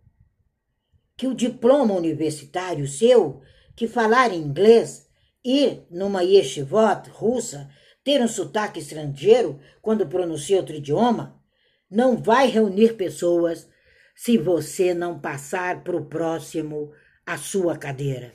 que 1.16 1.28
o 1.28 1.34
diploma 1.34 1.94
universitário 1.94 2.86
seu, 2.90 3.42
que 3.74 3.88
falar 3.88 4.34
inglês, 4.34 5.10
ir 5.42 5.88
numa 5.90 6.26
yeshivot 6.26 7.10
russa, 7.10 7.72
ter 8.04 8.22
um 8.22 8.28
sotaque 8.28 8.80
estrangeiro 8.80 9.60
quando 9.82 10.08
pronuncia 10.08 10.58
outro 10.58 10.76
idioma, 10.76 11.42
não 11.90 12.18
vai 12.18 12.48
reunir 12.48 12.96
pessoas 12.96 13.70
se 14.16 14.38
você 14.38 14.94
não 14.94 15.20
passar 15.20 15.84
para 15.84 15.96
o 15.96 16.06
próximo 16.06 16.92
a 17.26 17.38
sua 17.38 17.78
cadeira. 17.78 18.34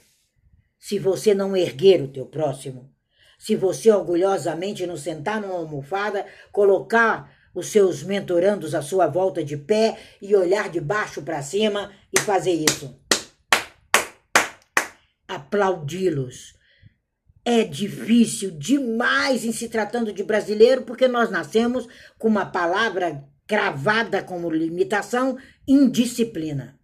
Se 0.79 0.99
você 0.99 1.35
não 1.35 1.57
erguer 1.57 2.01
o 2.01 2.09
teu 2.09 2.25
próximo, 2.25 2.93
se 3.39 3.55
você 3.55 3.91
orgulhosamente 3.91 4.87
não 4.87 4.97
sentar 4.97 5.41
numa 5.41 5.55
almofada, 5.55 6.27
colocar 6.51 7.33
os 7.55 7.69
seus 7.69 8.03
mentorandos 8.03 8.75
à 8.75 8.83
sua 8.83 9.07
volta 9.07 9.43
de 9.43 9.57
pé 9.57 9.99
e 10.21 10.35
olhar 10.35 10.69
de 10.69 10.81
baixo 10.81 11.23
para 11.23 11.43
cima 11.43 11.93
e 12.17 12.21
fazer 12.21 12.53
isso. 12.53 12.99
Aplaudi-los. 15.27 16.58
É 17.51 17.65
difícil 17.65 18.51
demais 18.51 19.43
em 19.43 19.53
se 19.53 19.71
tratando 19.71 20.13
de 20.13 20.23
brasileiro, 20.23 20.83
porque 20.83 21.09
nós 21.09 21.31
nascemos 21.31 21.89
com 22.19 22.29
uma 22.29 22.45
palavra 22.45 23.25
cravada 23.47 24.23
como 24.23 24.51
limitação, 24.51 25.39
indisciplina. 25.67 26.79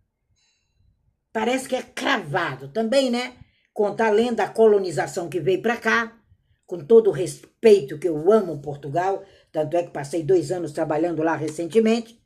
Parece 1.30 1.68
que 1.68 1.76
é 1.76 1.82
cravado 1.82 2.68
também, 2.68 3.10
né? 3.10 3.36
Conta 3.74 4.06
além 4.06 4.32
da 4.32 4.48
colonização 4.48 5.28
que 5.28 5.38
veio 5.38 5.60
para 5.60 5.76
cá, 5.76 6.18
com 6.64 6.82
todo 6.82 7.10
o 7.10 7.12
respeito 7.12 7.98
que 7.98 8.08
eu 8.08 8.32
amo 8.32 8.62
Portugal, 8.62 9.22
tanto 9.52 9.76
é 9.76 9.82
que 9.82 9.92
passei 9.92 10.22
dois 10.22 10.50
anos 10.50 10.72
trabalhando 10.72 11.22
lá 11.22 11.36
recentemente. 11.36 12.18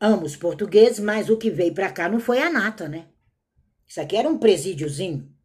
Amo 0.00 0.24
os 0.24 0.34
portugueses, 0.34 0.98
mas 0.98 1.30
o 1.30 1.36
que 1.36 1.52
veio 1.52 1.72
para 1.72 1.92
cá 1.92 2.08
não 2.08 2.18
foi 2.18 2.40
a 2.42 2.50
nata, 2.50 2.88
né? 2.88 3.06
Isso 3.86 4.00
aqui 4.00 4.16
era 4.16 4.28
um 4.28 4.38
presídiozinho. 4.38 5.37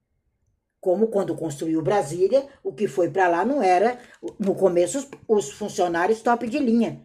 Como 0.83 1.07
quando 1.07 1.33
construiu 1.33 1.81
Brasília, 1.81 2.45
o 2.61 2.73
que 2.73 2.89
foi 2.89 3.09
para 3.09 3.29
lá 3.29 3.45
não 3.45 3.63
era, 3.63 3.97
no 4.37 4.53
começo, 4.53 5.07
os 5.25 5.49
funcionários 5.49 6.21
top 6.21 6.45
de 6.45 6.59
linha. 6.59 7.01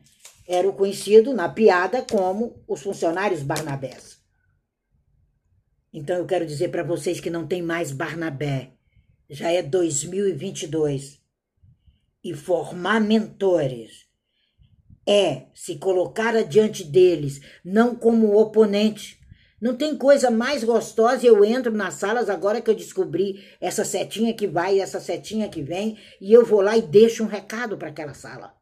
Era 0.48 0.68
o 0.68 0.72
conhecido 0.72 1.32
na 1.32 1.48
piada 1.48 2.02
como 2.02 2.60
os 2.66 2.82
funcionários 2.82 3.40
Barnabés. 3.40 4.18
Então 5.92 6.16
eu 6.16 6.26
quero 6.26 6.44
dizer 6.44 6.72
para 6.72 6.82
vocês 6.82 7.20
que 7.20 7.30
não 7.30 7.46
tem 7.46 7.62
mais 7.62 7.92
Barnabé 7.92 8.72
já 9.30 9.52
é 9.52 9.62
2022. 9.62 11.20
E 12.24 12.34
formar 12.34 13.00
mentores 13.00 14.08
é 15.06 15.46
se 15.54 15.76
colocar 15.76 16.34
adiante 16.34 16.82
deles, 16.82 17.40
não 17.64 17.94
como 17.94 18.36
oponente. 18.36 19.17
Não 19.60 19.76
tem 19.76 19.96
coisa 19.96 20.30
mais 20.30 20.62
gostosa. 20.62 21.26
Eu 21.26 21.44
entro 21.44 21.72
nas 21.72 21.94
salas 21.94 22.30
agora 22.30 22.60
que 22.60 22.70
eu 22.70 22.74
descobri 22.74 23.44
essa 23.60 23.84
setinha 23.84 24.34
que 24.34 24.46
vai 24.46 24.78
essa 24.78 25.00
setinha 25.00 25.48
que 25.48 25.62
vem, 25.62 25.98
e 26.20 26.32
eu 26.32 26.44
vou 26.44 26.60
lá 26.60 26.76
e 26.76 26.82
deixo 26.82 27.24
um 27.24 27.26
recado 27.26 27.76
para 27.76 27.88
aquela 27.88 28.14
sala. 28.14 28.54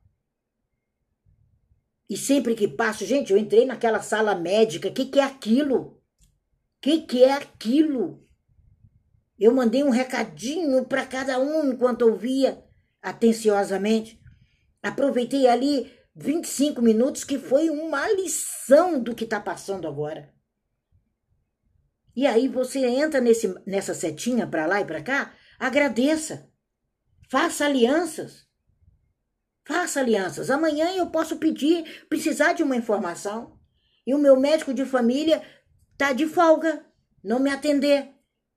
E 2.09 2.17
sempre 2.17 2.55
que 2.55 2.69
passo, 2.69 3.05
gente, 3.05 3.33
eu 3.33 3.39
entrei 3.39 3.65
naquela 3.65 4.01
sala 4.01 4.35
médica, 4.35 4.89
o 4.89 4.93
que, 4.93 5.07
que 5.07 5.19
é 5.19 5.25
aquilo? 5.25 5.79
O 5.79 5.97
que, 6.81 7.01
que 7.03 7.25
é 7.25 7.33
aquilo? 7.33 8.25
Eu 9.39 9.53
mandei 9.53 9.83
um 9.83 9.91
recadinho 9.91 10.85
para 10.85 11.05
cada 11.05 11.39
um 11.39 11.73
enquanto 11.73 12.03
ouvia 12.03 12.65
atenciosamente. 13.03 14.21
Aproveitei 14.83 15.49
ali 15.49 15.93
25 16.15 16.81
minutos, 16.81 17.25
que 17.25 17.39
foi 17.39 17.69
uma 17.69 18.09
lição 18.13 19.03
do 19.03 19.15
que 19.15 19.25
está 19.25 19.41
passando 19.41 19.87
agora. 19.87 20.36
E 22.17 22.27
aí 22.27 22.49
você 22.49 22.87
entra 22.87 23.21
nesse, 23.21 23.55
nessa 23.67 23.93
setinha 23.93 24.47
para 24.47 24.65
lá 24.65 24.81
e 24.81 24.87
para 24.87 25.03
cá, 25.03 25.35
agradeça. 25.59 26.51
Faça 27.31 27.67
alianças. 27.67 28.47
Faça 29.67 30.01
alianças. 30.01 30.51
Amanhã 30.51 30.97
eu 30.97 31.11
posso 31.11 31.37
pedir, 31.37 32.07
precisar 32.09 32.55
de 32.55 32.63
uma 32.63 32.75
informação. 32.75 33.59
E 34.07 34.15
o 34.15 34.19
meu 34.19 34.41
médico 34.41 34.73
de 34.73 34.87
família 34.87 35.43
tá 35.99 36.15
de 36.15 36.27
folga, 36.27 36.87
não 37.23 37.39
me 37.39 37.51
atender. 37.51 38.15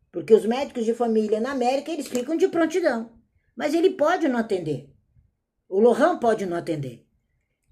Porque 0.10 0.34
os 0.34 0.46
médicos 0.46 0.86
de 0.86 0.94
família 0.94 1.42
na 1.42 1.52
América, 1.52 1.92
eles 1.92 2.08
ficam 2.08 2.38
de 2.38 2.48
prontidão. 2.48 3.20
Mas 3.58 3.74
ele 3.74 3.90
pode 3.90 4.28
não 4.30 4.40
atender. 4.40 4.90
O 5.68 5.82
Lohan 5.82 6.18
pode 6.18 6.46
não 6.46 6.56
atender. 6.56 7.06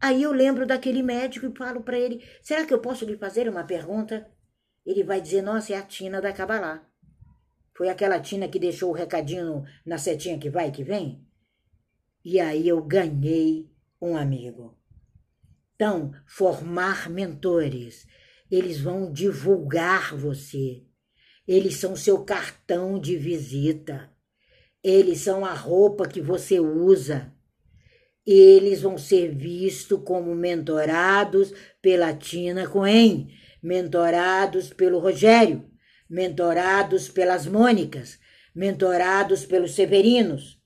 Aí 0.01 0.22
eu 0.22 0.32
lembro 0.32 0.65
daquele 0.65 1.01
médico 1.01 1.46
e 1.46 1.58
falo 1.58 1.82
para 1.82 1.98
ele: 1.98 2.24
será 2.41 2.65
que 2.65 2.74
eu 2.74 2.79
posso 2.79 3.06
lhe 3.06 3.17
fazer 3.17 3.48
uma 3.48 3.63
pergunta? 3.63 4.29
Ele 4.88 5.03
vai 5.03 5.20
dizer: 5.20 5.41
nossa, 5.41 5.74
é 5.74 5.75
a 5.75 5.82
Tina 5.82 6.22
da 6.22 6.32
Cabalá. 6.32 6.82
Foi 7.75 7.89
aquela 7.89 8.22
Tina 8.22 8.48
que 8.48 8.58
deixou 8.58 8.89
o 8.89 8.94
recadinho 8.94 9.65
na 9.86 9.98
setinha 9.98 10.39
que 10.39 10.50
vai 10.50 10.72
que 10.72 10.84
vem? 10.84 11.27
E 12.24 12.39
aí 12.39 12.67
eu 12.67 12.82
ganhei 12.82 13.70
um 14.01 14.15
amigo. 14.15 14.75
Então, 15.75 16.12
formar 16.25 17.10
mentores. 17.10 18.08
Eles 18.50 18.79
vão 18.79 19.12
divulgar 19.12 20.15
você. 20.15 20.84
Eles 21.46 21.75
são 21.75 21.96
seu 21.96 22.24
cartão 22.24 22.98
de 22.98 23.17
visita. 23.17 24.10
Eles 24.82 25.20
são 25.20 25.46
a 25.46 25.53
roupa 25.53 26.08
que 26.08 26.22
você 26.22 26.60
usa. 26.60 27.34
Eles 28.25 28.82
vão 28.82 28.98
ser 28.98 29.36
vistos 29.36 30.00
como 30.03 30.34
mentorados 30.34 31.53
pela 31.82 32.13
Tina 32.13 32.67
Cohen, 32.67 33.29
mentorados 33.62 34.70
pelo 34.70 35.00
Rogério, 35.00 35.70
mentorados 36.10 37.10
pelas 37.10 37.46
Mônicas, 37.46 38.20
mentorados 38.56 39.46
pelos 39.46 39.76
Severinos. 39.76 40.62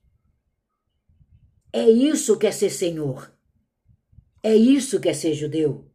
É 1.74 1.90
isso 1.90 2.38
que 2.38 2.48
é 2.48 2.52
ser 2.52 2.70
senhor. 2.70 3.34
É 4.44 4.56
isso 4.56 5.00
que 5.00 5.10
é 5.10 5.14
ser 5.14 5.34
judeu. 5.34 5.90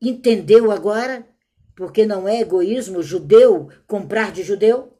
Entendeu 0.00 0.70
agora? 0.70 1.26
Porque 1.74 2.06
não 2.06 2.26
é 2.26 2.40
egoísmo 2.40 3.02
judeu 3.02 3.68
comprar 3.86 4.32
de 4.32 4.42
judeu? 4.42 4.98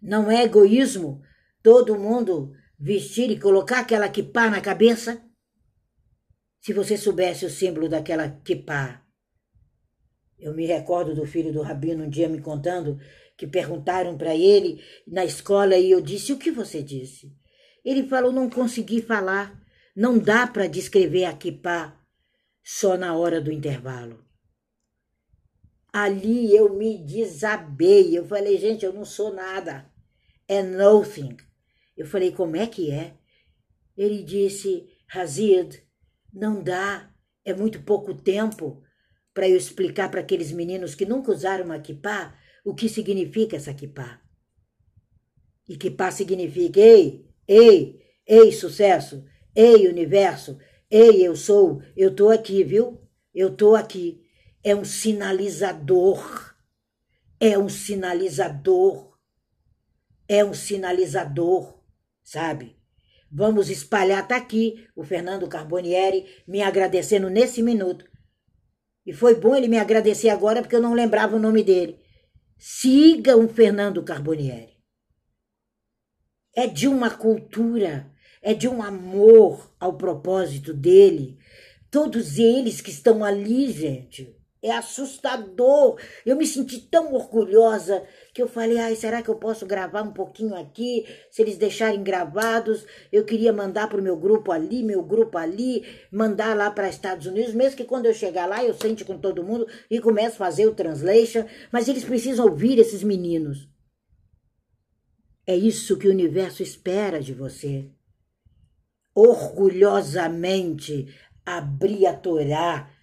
Não 0.00 0.30
é 0.30 0.44
egoísmo 0.44 1.22
todo 1.62 1.98
mundo 1.98 2.52
vestir 2.78 3.30
e 3.30 3.40
colocar 3.40 3.80
aquela 3.80 4.08
kippah 4.08 4.50
na 4.50 4.60
cabeça? 4.60 5.22
Se 6.60 6.72
você 6.72 6.96
soubesse 6.96 7.46
o 7.46 7.50
símbolo 7.50 7.88
daquela 7.88 8.28
kippah. 8.28 9.03
Eu 10.38 10.54
me 10.54 10.66
recordo 10.66 11.14
do 11.14 11.26
filho 11.26 11.52
do 11.52 11.62
rabino 11.62 12.04
um 12.04 12.08
dia 12.08 12.28
me 12.28 12.40
contando 12.40 12.98
que 13.36 13.46
perguntaram 13.46 14.16
para 14.16 14.34
ele 14.34 14.82
na 15.06 15.24
escola 15.24 15.76
e 15.76 15.90
eu 15.90 16.00
disse: 16.00 16.32
O 16.32 16.38
que 16.38 16.50
você 16.50 16.82
disse? 16.82 17.32
Ele 17.84 18.06
falou: 18.06 18.32
Não 18.32 18.48
consegui 18.48 19.02
falar. 19.02 19.62
Não 19.96 20.18
dá 20.18 20.46
para 20.46 20.66
descrever 20.66 21.24
a 21.24 21.32
kippah 21.32 21.96
só 22.62 22.96
na 22.96 23.16
hora 23.16 23.40
do 23.40 23.52
intervalo. 23.52 24.24
Ali 25.92 26.54
eu 26.54 26.74
me 26.74 26.98
desabei. 26.98 28.16
Eu 28.16 28.24
falei: 28.24 28.58
Gente, 28.58 28.84
eu 28.84 28.92
não 28.92 29.04
sou 29.04 29.32
nada. 29.32 29.90
É 30.48 30.62
nothing. 30.62 31.36
Eu 31.96 32.06
falei: 32.06 32.32
Como 32.32 32.56
é 32.56 32.66
que 32.66 32.90
é? 32.90 33.14
Ele 33.96 34.22
disse: 34.22 34.88
Hazid, 35.12 35.82
não 36.32 36.62
dá. 36.62 37.10
É 37.44 37.54
muito 37.54 37.82
pouco 37.82 38.14
tempo 38.14 38.82
para 39.34 39.48
eu 39.48 39.56
explicar 39.56 40.08
para 40.10 40.20
aqueles 40.20 40.52
meninos 40.52 40.94
que 40.94 41.04
nunca 41.04 41.32
usaram 41.32 41.64
uma 41.64 41.80
kippah 41.80 42.34
o 42.64 42.74
que 42.74 42.88
significa 42.88 43.56
essa 43.56 43.74
kippah. 43.74 44.20
E 45.68 45.76
kippah 45.76 46.10
significa 46.10 46.80
ei, 46.80 47.28
ei, 47.46 48.00
ei 48.26 48.52
sucesso, 48.52 49.24
ei 49.54 49.86
universo, 49.86 50.58
ei 50.90 51.26
eu 51.26 51.36
sou, 51.36 51.82
eu 51.96 52.14
tô 52.14 52.30
aqui, 52.30 52.64
viu? 52.64 53.00
Eu 53.34 53.54
tô 53.54 53.74
aqui. 53.74 54.22
É 54.62 54.74
um 54.74 54.84
sinalizador. 54.84 56.54
É 57.38 57.58
um 57.58 57.68
sinalizador. 57.68 59.12
É 60.26 60.42
um 60.42 60.54
sinalizador, 60.54 61.78
sabe? 62.22 62.76
Vamos 63.30 63.68
espalhar, 63.68 64.26
tá 64.26 64.36
aqui 64.36 64.86
o 64.94 65.02
Fernando 65.02 65.48
Carbonieri 65.48 66.24
me 66.46 66.62
agradecendo 66.62 67.28
nesse 67.28 67.62
minuto. 67.62 68.06
E 69.04 69.12
foi 69.12 69.34
bom 69.34 69.54
ele 69.54 69.68
me 69.68 69.78
agradecer 69.78 70.30
agora 70.30 70.62
porque 70.62 70.76
eu 70.76 70.82
não 70.82 70.94
lembrava 70.94 71.36
o 71.36 71.40
nome 71.40 71.62
dele. 71.62 71.98
Siga 72.56 73.36
o 73.36 73.48
Fernando 73.48 74.02
Carbonieri. 74.02 74.74
É 76.56 76.66
de 76.66 76.88
uma 76.88 77.10
cultura, 77.10 78.10
é 78.40 78.54
de 78.54 78.68
um 78.68 78.82
amor 78.82 79.74
ao 79.78 79.96
propósito 79.96 80.72
dele. 80.72 81.38
Todos 81.90 82.38
eles 82.38 82.80
que 82.80 82.90
estão 82.90 83.24
ali, 83.24 83.70
gente, 83.70 84.34
é 84.64 84.72
assustador. 84.72 86.00
Eu 86.24 86.36
me 86.36 86.46
senti 86.46 86.80
tão 86.80 87.12
orgulhosa 87.12 88.02
que 88.32 88.40
eu 88.40 88.48
falei, 88.48 88.78
ai, 88.78 88.96
será 88.96 89.22
que 89.22 89.28
eu 89.28 89.34
posso 89.34 89.66
gravar 89.66 90.00
um 90.00 90.12
pouquinho 90.12 90.56
aqui? 90.56 91.04
Se 91.30 91.42
eles 91.42 91.58
deixarem 91.58 92.02
gravados, 92.02 92.86
eu 93.12 93.26
queria 93.26 93.52
mandar 93.52 93.90
para 93.90 94.00
o 94.00 94.02
meu 94.02 94.16
grupo 94.16 94.50
ali, 94.50 94.82
meu 94.82 95.02
grupo 95.02 95.36
ali, 95.36 95.84
mandar 96.10 96.56
lá 96.56 96.70
para 96.70 96.88
Estados 96.88 97.26
Unidos, 97.26 97.52
mesmo 97.52 97.76
que 97.76 97.84
quando 97.84 98.06
eu 98.06 98.14
chegar 98.14 98.46
lá 98.46 98.64
eu 98.64 98.72
sente 98.72 99.04
com 99.04 99.18
todo 99.18 99.44
mundo 99.44 99.66
e 99.90 100.00
começo 100.00 100.36
a 100.36 100.46
fazer 100.46 100.66
o 100.66 100.74
translation, 100.74 101.44
mas 101.70 101.86
eles 101.86 102.02
precisam 102.02 102.46
ouvir 102.46 102.78
esses 102.78 103.02
meninos. 103.02 103.68
É 105.46 105.54
isso 105.54 105.98
que 105.98 106.08
o 106.08 106.10
universo 106.10 106.62
espera 106.62 107.20
de 107.20 107.34
você. 107.34 107.90
Orgulhosamente 109.14 111.14
abrir 111.44 112.06
a 112.06 112.14
Torá 112.14 112.93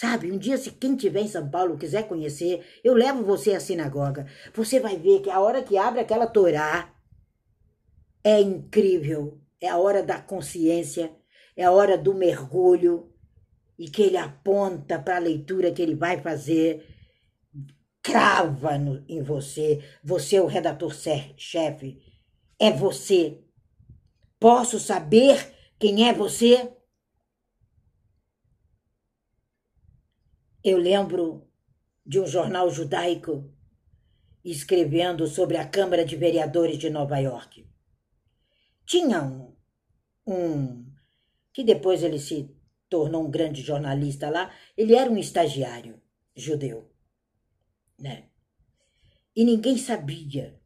Sabe, 0.00 0.32
um 0.32 0.38
dia, 0.38 0.56
se 0.56 0.70
quem 0.70 0.96
tiver 0.96 1.20
em 1.20 1.28
São 1.28 1.50
Paulo 1.50 1.76
quiser 1.76 2.08
conhecer, 2.08 2.64
eu 2.82 2.94
levo 2.94 3.22
você 3.22 3.52
à 3.52 3.60
sinagoga. 3.60 4.26
Você 4.54 4.80
vai 4.80 4.96
ver 4.96 5.20
que 5.20 5.28
a 5.28 5.38
hora 5.38 5.62
que 5.62 5.76
abre 5.76 6.00
aquela 6.00 6.26
Torá 6.26 6.90
é 8.24 8.40
incrível. 8.40 9.38
É 9.60 9.68
a 9.68 9.76
hora 9.76 10.02
da 10.02 10.18
consciência, 10.18 11.14
é 11.54 11.64
a 11.64 11.70
hora 11.70 11.98
do 11.98 12.14
mergulho 12.14 13.12
e 13.78 13.90
que 13.90 14.00
ele 14.00 14.16
aponta 14.16 14.98
para 14.98 15.16
a 15.16 15.18
leitura 15.18 15.70
que 15.70 15.82
ele 15.82 15.94
vai 15.94 16.18
fazer. 16.18 16.82
Crava 18.02 18.78
no, 18.78 19.04
em 19.06 19.22
você. 19.22 19.84
Você 20.02 20.36
é 20.36 20.40
o 20.40 20.46
redator-chefe. 20.46 22.00
É 22.58 22.70
você. 22.70 23.38
Posso 24.38 24.80
saber 24.80 25.54
quem 25.78 26.08
é 26.08 26.14
você? 26.14 26.74
Eu 30.62 30.76
lembro 30.76 31.48
de 32.04 32.20
um 32.20 32.26
jornal 32.26 32.70
judaico 32.70 33.50
escrevendo 34.44 35.26
sobre 35.26 35.56
a 35.56 35.66
Câmara 35.66 36.04
de 36.04 36.16
Vereadores 36.16 36.78
de 36.78 36.90
Nova 36.90 37.18
York. 37.18 37.66
Tinha 38.84 39.22
um, 39.22 39.54
um 40.26 40.86
que 41.52 41.64
depois 41.64 42.02
ele 42.02 42.18
se 42.18 42.54
tornou 42.88 43.26
um 43.26 43.30
grande 43.30 43.62
jornalista 43.62 44.28
lá, 44.28 44.52
ele 44.76 44.94
era 44.94 45.10
um 45.10 45.16
estagiário 45.16 46.00
judeu, 46.34 46.90
né? 47.98 48.28
E 49.34 49.44
ninguém 49.44 49.78
sabia. 49.78 50.60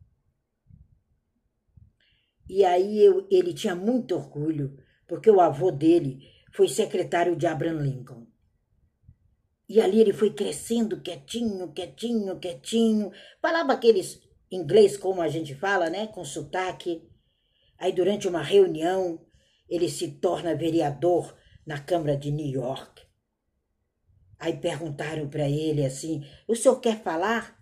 E 2.48 2.64
aí 2.64 2.98
eu, 2.98 3.28
ele 3.30 3.52
tinha 3.52 3.74
muito 3.74 4.14
orgulho, 4.14 4.76
porque 5.06 5.30
o 5.30 5.40
avô 5.40 5.70
dele 5.70 6.28
foi 6.52 6.68
secretário 6.68 7.36
de 7.36 7.46
Abraham 7.46 7.80
Lincoln. 7.80 8.26
E 9.68 9.80
ali 9.80 10.00
ele 10.00 10.12
foi 10.12 10.32
crescendo 10.32 11.00
quietinho, 11.00 11.72
quietinho, 11.72 12.38
quietinho. 12.38 13.10
Falava 13.40 13.72
aqueles 13.72 14.20
inglês 14.50 14.96
como 14.96 15.22
a 15.22 15.28
gente 15.28 15.54
fala, 15.54 15.88
né? 15.88 16.06
Com 16.06 16.24
sotaque. 16.24 17.02
Aí 17.78 17.92
durante 17.92 18.28
uma 18.28 18.42
reunião 18.42 19.20
ele 19.68 19.88
se 19.88 20.08
torna 20.12 20.54
vereador 20.54 21.34
na 21.66 21.80
Câmara 21.80 22.16
de 22.16 22.30
New 22.30 22.46
York. 22.46 23.02
Aí 24.38 24.56
perguntaram 24.58 25.28
para 25.28 25.48
ele 25.48 25.84
assim: 25.84 26.22
O 26.46 26.54
senhor 26.54 26.78
quer 26.80 27.02
falar? 27.02 27.58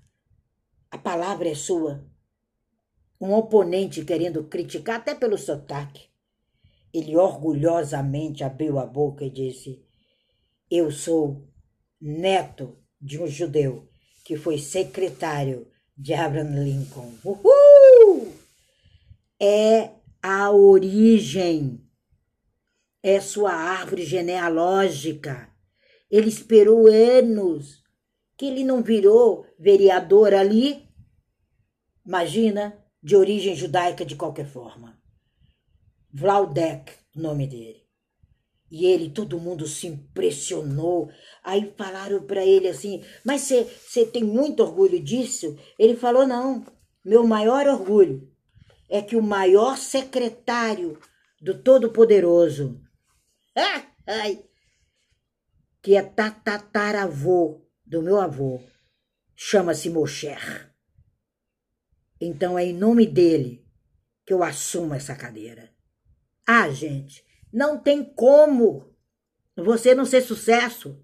A 0.91 0.99
palavra 0.99 1.49
é 1.49 1.55
sua. 1.55 2.05
Um 3.21 3.33
oponente 3.33 4.05
querendo 4.05 4.45
criticar, 4.45 4.97
até 4.97 5.15
pelo 5.15 5.38
sotaque. 5.38 6.11
Ele 6.93 7.17
orgulhosamente 7.17 8.43
abriu 8.43 8.79
a 8.79 8.85
boca 8.85 9.25
e 9.25 9.31
disse: 9.31 9.83
Eu 10.69 10.91
sou 10.91 11.49
neto 12.03 12.77
de 13.01 13.23
um 13.23 13.29
judeu 13.29 13.88
que 14.25 14.37
foi 14.37 14.59
secretário 14.59 15.71
de 15.97 16.12
Abraham 16.12 16.65
Lincoln. 16.65 17.12
Uhul! 17.25 18.33
É 19.41 19.91
a 20.21 20.51
origem, 20.51 21.81
é 23.03 23.21
sua 23.21 23.53
árvore 23.53 24.05
genealógica. 24.05 25.49
Ele 26.11 26.29
esperou 26.29 26.87
anos 26.88 27.83
que 28.37 28.47
ele 28.47 28.65
não 28.65 28.83
virou 28.83 29.47
vereador 29.59 30.35
ali. 30.35 30.88
Imagina, 32.05 32.77
de 33.03 33.17
origem 33.17 33.55
judaica 33.55 34.05
de 34.05 34.17
qualquer 34.17 34.47
forma. 34.47 35.01
Vlaudek, 36.12 36.93
nome 37.15 37.47
dele. 37.47 37.82
E 38.73 38.87
ele, 38.87 39.11
todo 39.11 39.39
mundo 39.39 39.67
se 39.67 39.87
impressionou. 39.87 41.11
Aí 41.45 41.75
falaram 41.77 42.23
para 42.27 42.43
ele 42.43 42.67
assim: 42.67 43.05
Mas 43.23 43.43
você 43.43 44.07
tem 44.07 44.25
muito 44.25 44.63
orgulho 44.63 44.99
disso? 44.99 45.59
Ele 45.79 45.95
falou: 45.95 46.27
Não, 46.27 46.65
meu 47.05 47.27
maior 47.27 47.67
orgulho 47.67 48.33
é 48.89 49.03
que 49.03 49.15
o 49.15 49.23
maior 49.23 49.77
secretário 49.77 50.99
do 51.39 51.63
Todo-Poderoso, 51.63 52.81
que 55.83 55.95
é 55.95 56.03
tatataravô 56.03 57.61
do 57.85 58.01
meu 58.01 58.19
avô, 58.19 58.59
chama-se 59.37 59.91
Mosher. 59.91 60.73
Então 62.19 62.59
é 62.59 62.65
em 62.65 62.73
nome 62.73 63.07
dele 63.07 63.67
que 64.25 64.33
eu 64.33 64.43
assumo 64.43 64.95
essa 64.95 65.15
cadeira. 65.15 65.69
Ah, 66.47 66.71
gente, 66.71 67.23
não 67.53 67.79
tem 67.79 68.03
como 68.03 68.93
você 69.57 69.95
não 69.95 70.05
ser 70.05 70.23
sucesso. 70.23 70.99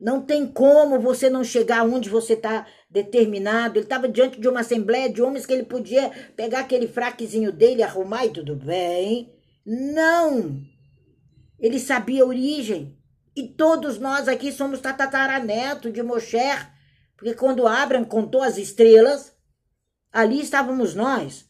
Não 0.00 0.22
tem 0.22 0.46
como 0.46 1.00
você 1.00 1.28
não 1.28 1.42
chegar 1.42 1.84
onde 1.84 2.08
você 2.08 2.34
está 2.34 2.66
determinado. 2.88 3.78
Ele 3.78 3.84
estava 3.84 4.08
diante 4.08 4.40
de 4.40 4.48
uma 4.48 4.60
assembleia 4.60 5.10
de 5.10 5.22
homens 5.22 5.44
que 5.44 5.52
ele 5.52 5.64
podia 5.64 6.10
pegar 6.36 6.60
aquele 6.60 6.86
fraquezinho 6.86 7.52
dele, 7.52 7.82
arrumar 7.82 8.26
e 8.26 8.30
tudo 8.30 8.54
bem. 8.54 9.32
Não! 9.64 10.62
Ele 11.58 11.80
sabia 11.80 12.22
a 12.22 12.26
origem. 12.26 12.96
E 13.34 13.46
todos 13.46 13.98
nós 13.98 14.26
aqui 14.26 14.50
somos 14.50 14.80
tatataraneto 14.80 15.92
de 15.92 16.02
Mosher, 16.02 16.72
porque 17.16 17.34
quando 17.34 17.68
Abraão 17.68 18.04
contou 18.04 18.42
as 18.42 18.56
estrelas, 18.56 19.32
ali 20.12 20.40
estávamos 20.40 20.94
nós. 20.94 21.48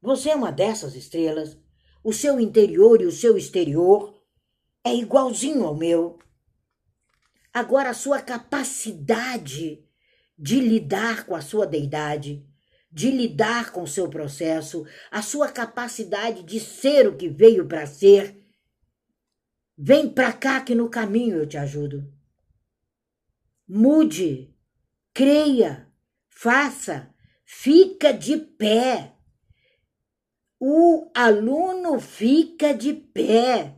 Você 0.00 0.30
é 0.30 0.34
uma 0.34 0.50
dessas 0.50 0.94
estrelas 0.94 1.61
o 2.02 2.12
seu 2.12 2.40
interior 2.40 3.00
e 3.00 3.06
o 3.06 3.12
seu 3.12 3.36
exterior, 3.36 4.20
é 4.84 4.94
igualzinho 4.94 5.64
ao 5.64 5.76
meu. 5.76 6.18
Agora, 7.52 7.90
a 7.90 7.94
sua 7.94 8.20
capacidade 8.20 9.84
de 10.38 10.60
lidar 10.60 11.26
com 11.26 11.36
a 11.36 11.40
sua 11.40 11.66
deidade, 11.66 12.44
de 12.90 13.10
lidar 13.10 13.72
com 13.72 13.82
o 13.82 13.88
seu 13.88 14.08
processo, 14.08 14.86
a 15.10 15.22
sua 15.22 15.48
capacidade 15.48 16.42
de 16.42 16.58
ser 16.58 17.06
o 17.06 17.16
que 17.16 17.28
veio 17.28 17.66
para 17.66 17.86
ser, 17.86 18.42
vem 19.76 20.08
para 20.08 20.32
cá 20.32 20.60
que 20.60 20.74
no 20.74 20.88
caminho 20.88 21.38
eu 21.38 21.46
te 21.46 21.56
ajudo. 21.56 22.12
Mude, 23.68 24.54
creia, 25.14 25.88
faça, 26.28 27.08
fica 27.44 28.12
de 28.12 28.36
pé. 28.36 29.11
O 30.64 31.10
aluno 31.12 31.98
fica 31.98 32.72
de 32.72 32.92
pé 32.92 33.74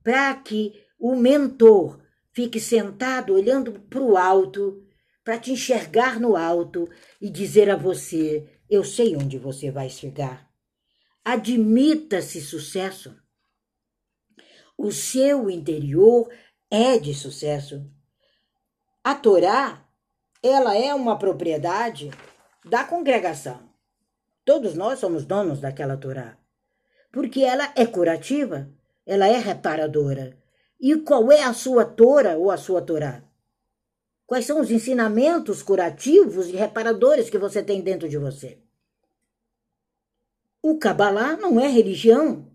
para 0.00 0.32
que 0.36 0.72
o 0.96 1.16
mentor 1.16 2.00
fique 2.30 2.60
sentado 2.60 3.34
olhando 3.34 3.80
para 3.80 4.00
o 4.00 4.16
alto, 4.16 4.86
para 5.24 5.40
te 5.40 5.50
enxergar 5.50 6.20
no 6.20 6.36
alto 6.36 6.88
e 7.20 7.28
dizer 7.28 7.68
a 7.68 7.74
você: 7.74 8.48
Eu 8.70 8.84
sei 8.84 9.16
onde 9.16 9.38
você 9.38 9.72
vai 9.72 9.90
chegar. 9.90 10.48
Admita-se 11.24 12.40
sucesso. 12.42 13.20
O 14.76 14.92
seu 14.92 15.50
interior 15.50 16.32
é 16.70 16.96
de 16.96 17.12
sucesso. 17.12 17.90
A 19.02 19.16
Torá, 19.16 19.84
ela 20.44 20.76
é 20.76 20.94
uma 20.94 21.18
propriedade 21.18 22.08
da 22.64 22.84
congregação. 22.84 23.67
Todos 24.48 24.72
nós 24.74 24.98
somos 24.98 25.26
donos 25.26 25.60
daquela 25.60 25.98
Torá. 25.98 26.38
Porque 27.12 27.42
ela 27.42 27.70
é 27.76 27.84
curativa, 27.84 28.66
ela 29.04 29.28
é 29.28 29.36
reparadora. 29.36 30.38
E 30.80 30.96
qual 30.96 31.30
é 31.30 31.42
a 31.42 31.52
sua 31.52 31.84
Tora 31.84 32.38
ou 32.38 32.50
a 32.50 32.56
sua 32.56 32.80
Torá? 32.80 33.22
Quais 34.26 34.46
são 34.46 34.58
os 34.58 34.70
ensinamentos 34.70 35.62
curativos 35.62 36.48
e 36.48 36.52
reparadores 36.52 37.28
que 37.28 37.36
você 37.36 37.62
tem 37.62 37.82
dentro 37.82 38.08
de 38.08 38.16
você? 38.16 38.58
O 40.62 40.78
Kabbalah 40.78 41.36
não 41.36 41.60
é 41.60 41.68
religião. 41.68 42.50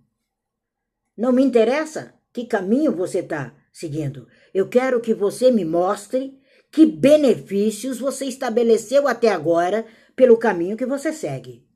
Não 1.15 1.31
me 1.31 1.43
interessa 1.43 2.15
que 2.33 2.47
caminho 2.47 2.91
você 2.91 3.19
está 3.19 3.53
seguindo. 3.71 4.27
Eu 4.51 4.67
quero 4.67 4.99
que 4.99 5.13
você 5.13 5.51
me 5.51 5.63
mostre 5.63 6.41
que 6.71 6.87
benefícios 6.87 7.99
você 7.99 8.25
estabeleceu 8.25 9.07
até 9.07 9.29
agora 9.29 9.85
pelo 10.15 10.39
caminho 10.39 10.75
que 10.75 10.87
você 10.87 11.13
segue. 11.13 11.71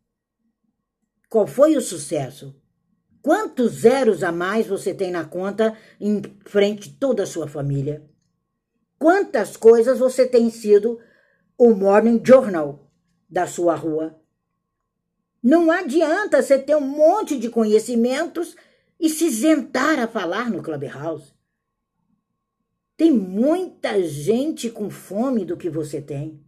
Qual 1.29 1.45
foi 1.45 1.75
o 1.75 1.81
sucesso? 1.81 2.55
Quantos 3.21 3.81
zeros 3.81 4.23
a 4.23 4.31
mais 4.31 4.67
você 4.67 4.93
tem 4.93 5.11
na 5.11 5.25
conta 5.25 5.77
em 5.99 6.21
frente 6.45 6.89
a 6.89 6.99
toda 6.99 7.23
a 7.23 7.27
sua 7.27 7.47
família? 7.47 8.09
Quantas 8.97 9.57
coisas 9.57 9.99
você 9.99 10.25
tem 10.25 10.49
sido 10.49 10.99
o 11.57 11.73
morning 11.73 12.21
journal 12.23 12.89
da 13.29 13.45
sua 13.45 13.75
rua? 13.75 14.19
Não 15.43 15.69
adianta 15.69 16.41
você 16.41 16.57
ter 16.57 16.75
um 16.75 16.81
monte 16.81 17.37
de 17.37 17.49
conhecimentos 17.49 18.55
e 18.99 19.09
se 19.09 19.25
isentar 19.25 19.99
a 19.99 20.07
falar 20.07 20.49
no 20.49 20.63
Clubhouse. 20.63 21.33
Tem 22.95 23.11
muita 23.11 24.01
gente 24.01 24.69
com 24.69 24.89
fome 24.89 25.45
do 25.45 25.57
que 25.57 25.69
você 25.69 26.01
tem. 26.01 26.43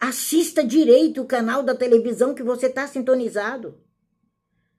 Assista 0.00 0.64
direito 0.64 1.20
o 1.20 1.26
canal 1.26 1.62
da 1.62 1.74
televisão 1.74 2.34
que 2.34 2.42
você 2.42 2.66
está 2.66 2.86
sintonizado. 2.86 3.80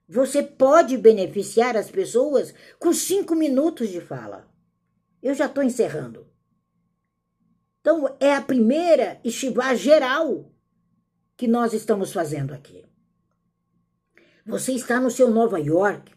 Você 0.08 0.42
pode 0.42 0.96
beneficiar 0.96 1.76
as 1.76 1.90
pessoas 1.90 2.54
com 2.78 2.92
cinco 2.92 3.34
minutos 3.34 3.90
de 3.90 4.00
fala. 4.00 4.48
Eu 5.22 5.34
já 5.34 5.46
estou 5.46 5.62
encerrando. 5.62 6.26
Então, 7.80 8.16
é 8.18 8.34
a 8.34 8.42
primeira 8.42 9.20
estivá 9.22 9.74
geral 9.74 10.50
que 11.36 11.46
nós 11.46 11.72
estamos 11.72 12.12
fazendo 12.12 12.52
aqui. 12.52 12.84
Você 14.44 14.72
está 14.72 14.98
no 14.98 15.10
seu 15.10 15.30
Nova 15.30 15.58
York. 15.58 16.12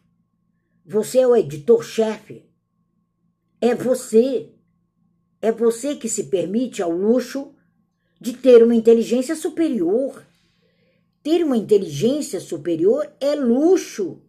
Você 0.85 1.19
é 1.19 1.27
o 1.27 1.35
editor-chefe. 1.35 2.49
É 3.61 3.75
você. 3.75 4.51
É 5.41 5.51
você 5.51 5.95
que 5.95 6.09
se 6.09 6.25
permite 6.25 6.81
ao 6.81 6.91
luxo 6.91 7.52
de 8.23 8.33
ter 8.33 8.63
uma 8.63 8.73
inteligência 8.73 9.35
superior 9.35 10.23
ter 11.23 11.41
uma 11.43 11.55
inteligência 11.55 12.41
superior 12.41 13.09
é 13.19 13.33
luxo, 13.33 14.21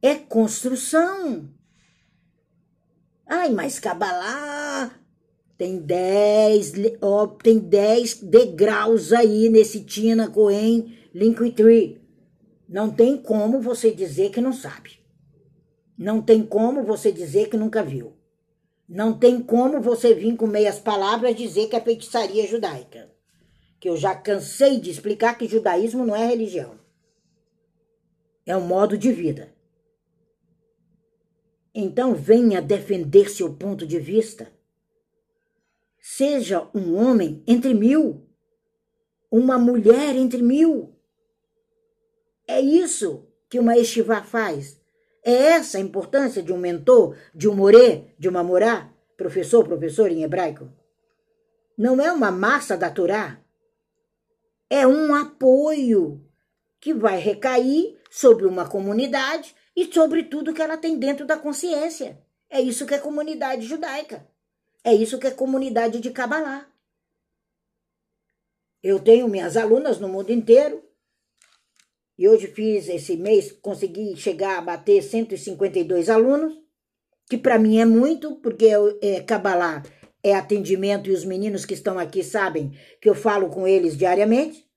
é 0.00 0.14
construção. 0.14 1.50
Ai, 3.26 3.50
mas 3.50 3.80
Kabbalah 3.80 4.96
tem 5.58 5.78
dez, 5.78 6.72
ó, 7.00 7.26
tem 7.26 7.58
dez 7.58 8.14
degraus 8.14 9.12
aí 9.12 9.48
nesse 9.48 9.80
Tina 9.80 10.30
Cohen 10.30 10.96
Linktree. 11.12 12.00
Não 12.68 12.90
tem 12.90 13.16
como 13.16 13.60
você 13.60 13.90
dizer 13.90 14.30
que 14.30 14.40
não 14.40 14.52
sabe. 14.52 15.00
Não 15.98 16.22
tem 16.22 16.44
como 16.44 16.84
você 16.84 17.10
dizer 17.10 17.48
que 17.48 17.56
nunca 17.56 17.82
viu. 17.82 18.12
Não 18.88 19.18
tem 19.18 19.40
como 19.40 19.80
você 19.80 20.14
vir 20.14 20.36
com 20.36 20.46
meias 20.46 20.78
palavras 20.78 21.34
dizer 21.34 21.68
que 21.68 21.76
é 21.76 21.80
feitiçaria 21.80 22.46
judaica 22.46 23.12
que 23.82 23.88
eu 23.88 23.96
já 23.96 24.14
cansei 24.14 24.78
de 24.78 24.92
explicar 24.92 25.36
que 25.36 25.48
judaísmo 25.48 26.06
não 26.06 26.14
é 26.14 26.24
religião. 26.24 26.78
É 28.46 28.56
um 28.56 28.60
modo 28.60 28.96
de 28.96 29.10
vida. 29.10 29.52
Então 31.74 32.14
venha 32.14 32.62
defender 32.62 33.28
seu 33.28 33.52
ponto 33.52 33.84
de 33.84 33.98
vista. 33.98 34.52
Seja 35.98 36.70
um 36.72 36.94
homem 36.94 37.42
entre 37.44 37.74
mil, 37.74 38.24
uma 39.28 39.58
mulher 39.58 40.14
entre 40.14 40.42
mil. 40.42 40.94
É 42.46 42.60
isso 42.60 43.26
que 43.50 43.58
uma 43.58 43.76
estivá 43.76 44.22
faz. 44.22 44.80
É 45.24 45.32
essa 45.32 45.78
a 45.78 45.80
importância 45.80 46.42
de 46.42 46.52
um 46.52 46.58
mentor, 46.58 47.16
de 47.34 47.48
um 47.48 47.54
morê, 47.54 48.14
de 48.18 48.28
uma 48.28 48.42
morá, 48.42 48.92
professor, 49.16 49.64
professor 49.64 50.10
em 50.10 50.24
hebraico. 50.24 50.68
Não 51.78 52.00
é 52.00 52.10
uma 52.12 52.30
massa 52.30 52.76
da 52.76 52.90
Torá, 52.90 53.40
é 54.68 54.86
um 54.86 55.14
apoio 55.14 56.24
que 56.80 56.94
vai 56.94 57.18
recair 57.18 58.00
sobre 58.10 58.46
uma 58.46 58.66
comunidade 58.66 59.54
e 59.76 59.92
sobre 59.92 60.24
tudo 60.24 60.54
que 60.54 60.62
ela 60.62 60.78
tem 60.78 60.98
dentro 60.98 61.26
da 61.26 61.36
consciência. 61.36 62.18
É 62.48 62.60
isso 62.60 62.86
que 62.86 62.94
é 62.94 62.98
comunidade 62.98 63.66
judaica. 63.66 64.26
É 64.82 64.94
isso 64.94 65.18
que 65.18 65.26
é 65.26 65.30
comunidade 65.30 66.00
de 66.00 66.10
Kabbalah. 66.10 66.66
Eu 68.82 68.98
tenho 68.98 69.28
minhas 69.28 69.56
alunas 69.56 69.98
no 70.00 70.08
mundo 70.08 70.32
inteiro. 70.32 70.82
E 72.22 72.28
hoje 72.28 72.46
fiz 72.46 72.88
esse 72.88 73.16
mês, 73.16 73.50
consegui 73.50 74.14
chegar 74.14 74.56
a 74.56 74.62
bater 74.62 75.02
152 75.02 76.08
alunos, 76.08 76.56
que 77.28 77.36
para 77.36 77.58
mim 77.58 77.78
é 77.78 77.84
muito, 77.84 78.36
porque 78.36 78.68
é, 79.02 79.20
Kabbalah 79.24 79.82
é 80.22 80.32
atendimento 80.32 81.10
e 81.10 81.12
os 81.12 81.24
meninos 81.24 81.66
que 81.66 81.74
estão 81.74 81.98
aqui 81.98 82.22
sabem 82.22 82.78
que 83.00 83.08
eu 83.08 83.14
falo 83.16 83.50
com 83.50 83.66
eles 83.66 83.96
diariamente. 83.96 84.70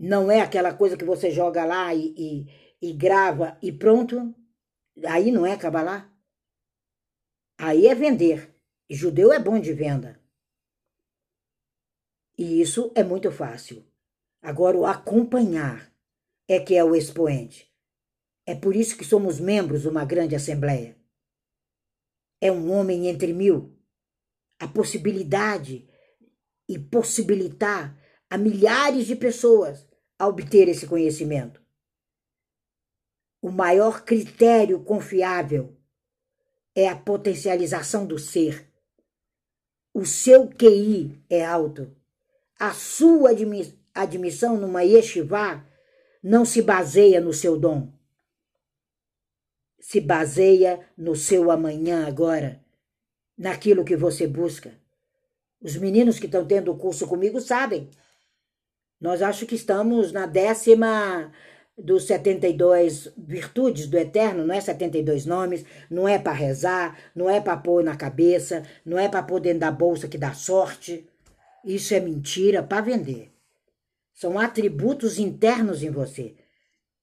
Não 0.00 0.30
é 0.30 0.40
aquela 0.40 0.72
coisa 0.72 0.96
que 0.96 1.04
você 1.04 1.30
joga 1.30 1.66
lá 1.66 1.94
e, 1.94 2.14
e, 2.16 2.88
e 2.88 2.92
grava 2.94 3.58
e 3.60 3.70
pronto. 3.70 4.34
Aí 5.04 5.30
não 5.30 5.44
é 5.44 5.54
Kabbalah. 5.54 6.10
Aí 7.58 7.86
é 7.86 7.94
vender. 7.94 8.56
Judeu 8.88 9.30
é 9.34 9.38
bom 9.38 9.60
de 9.60 9.74
venda. 9.74 10.18
E 12.38 12.58
isso 12.58 12.90
é 12.94 13.04
muito 13.04 13.30
fácil. 13.30 13.84
Agora, 14.46 14.76
o 14.76 14.86
acompanhar 14.86 15.92
é 16.46 16.60
que 16.60 16.74
é 16.74 16.84
o 16.84 16.94
expoente. 16.94 17.70
É 18.46 18.54
por 18.54 18.76
isso 18.76 18.96
que 18.96 19.04
somos 19.04 19.40
membros 19.40 19.82
de 19.82 19.88
uma 19.88 20.04
grande 20.04 20.36
assembleia 20.36 20.96
é 22.40 22.50
um 22.50 22.70
homem 22.72 23.08
entre 23.08 23.32
mil. 23.32 23.76
A 24.58 24.66
possibilidade 24.66 25.88
e 26.68 26.78
possibilitar 26.78 27.96
a 28.28 28.38
milhares 28.38 29.06
de 29.06 29.14
pessoas 29.14 29.86
a 30.18 30.26
obter 30.26 30.68
esse 30.68 30.86
conhecimento. 30.86 31.62
O 33.42 33.50
maior 33.50 34.04
critério 34.04 34.82
confiável 34.82 35.76
é 36.74 36.88
a 36.88 36.96
potencialização 36.96 38.06
do 38.06 38.18
ser. 38.18 38.72
O 39.92 40.04
seu 40.04 40.48
QI 40.48 41.22
é 41.28 41.44
alto. 41.44 41.94
A 42.58 42.72
sua 42.72 43.34
admissão 44.02 44.56
numa 44.56 44.82
yeshiva 44.82 45.64
não 46.22 46.44
se 46.44 46.62
baseia 46.62 47.20
no 47.20 47.32
seu 47.32 47.58
dom 47.58 47.96
se 49.86 50.00
baseia 50.00 50.80
no 50.98 51.14
seu 51.14 51.48
amanhã 51.48 52.08
agora, 52.08 52.60
naquilo 53.38 53.84
que 53.84 53.94
você 53.94 54.26
busca. 54.26 54.72
Os 55.62 55.76
meninos 55.76 56.18
que 56.18 56.26
estão 56.26 56.44
tendo 56.44 56.72
o 56.72 56.76
curso 56.76 57.06
comigo 57.06 57.40
sabem. 57.40 57.88
Nós 59.00 59.22
acho 59.22 59.46
que 59.46 59.54
estamos 59.54 60.10
na 60.10 60.26
décima 60.26 61.30
dos 61.78 62.04
72 62.08 63.12
virtudes 63.16 63.86
do 63.86 63.96
Eterno, 63.96 64.44
não 64.44 64.56
é 64.56 64.60
72 64.60 65.24
nomes, 65.24 65.64
não 65.88 66.08
é 66.08 66.18
para 66.18 66.32
rezar, 66.32 66.98
não 67.14 67.30
é 67.30 67.40
para 67.40 67.56
pôr 67.56 67.84
na 67.84 67.94
cabeça, 67.94 68.64
não 68.84 68.98
é 68.98 69.08
para 69.08 69.22
pôr 69.22 69.38
dentro 69.38 69.60
da 69.60 69.70
bolsa 69.70 70.08
que 70.08 70.18
dá 70.18 70.34
sorte. 70.34 71.08
Isso 71.64 71.94
é 71.94 72.00
mentira 72.00 72.60
para 72.60 72.80
vender. 72.80 73.35
São 74.16 74.38
atributos 74.38 75.18
internos 75.18 75.82
em 75.82 75.90
você. 75.90 76.34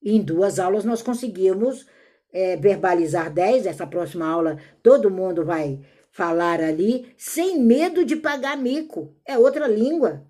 Em 0.03 0.19
duas 0.19 0.57
aulas 0.57 0.83
nós 0.83 1.03
conseguimos 1.03 1.85
é, 2.33 2.57
verbalizar 2.57 3.31
10. 3.31 3.67
Essa 3.67 3.85
próxima 3.85 4.27
aula 4.27 4.57
todo 4.81 5.11
mundo 5.11 5.45
vai 5.45 5.79
falar 6.09 6.59
ali, 6.59 7.13
sem 7.15 7.59
medo 7.59 8.03
de 8.03 8.15
pagar 8.15 8.57
mico. 8.57 9.15
É 9.23 9.37
outra 9.37 9.67
língua. 9.67 10.27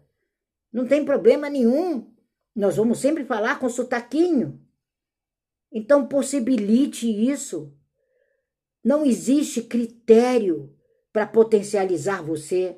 Não 0.74 0.86
tem 0.86 1.06
problema 1.06 1.50
nenhum. 1.50 2.14
Nós 2.54 2.76
vamos 2.76 3.00
sempre 3.00 3.24
falar 3.24 3.60
com 3.60 3.70
sotaquinho. 3.70 4.60
Então, 5.72 6.06
possibilite 6.06 7.08
isso. 7.08 7.74
Não 8.84 9.06
existe 9.06 9.62
critério 9.64 10.76
para 11.14 11.26
potencializar 11.26 12.22
você. 12.22 12.78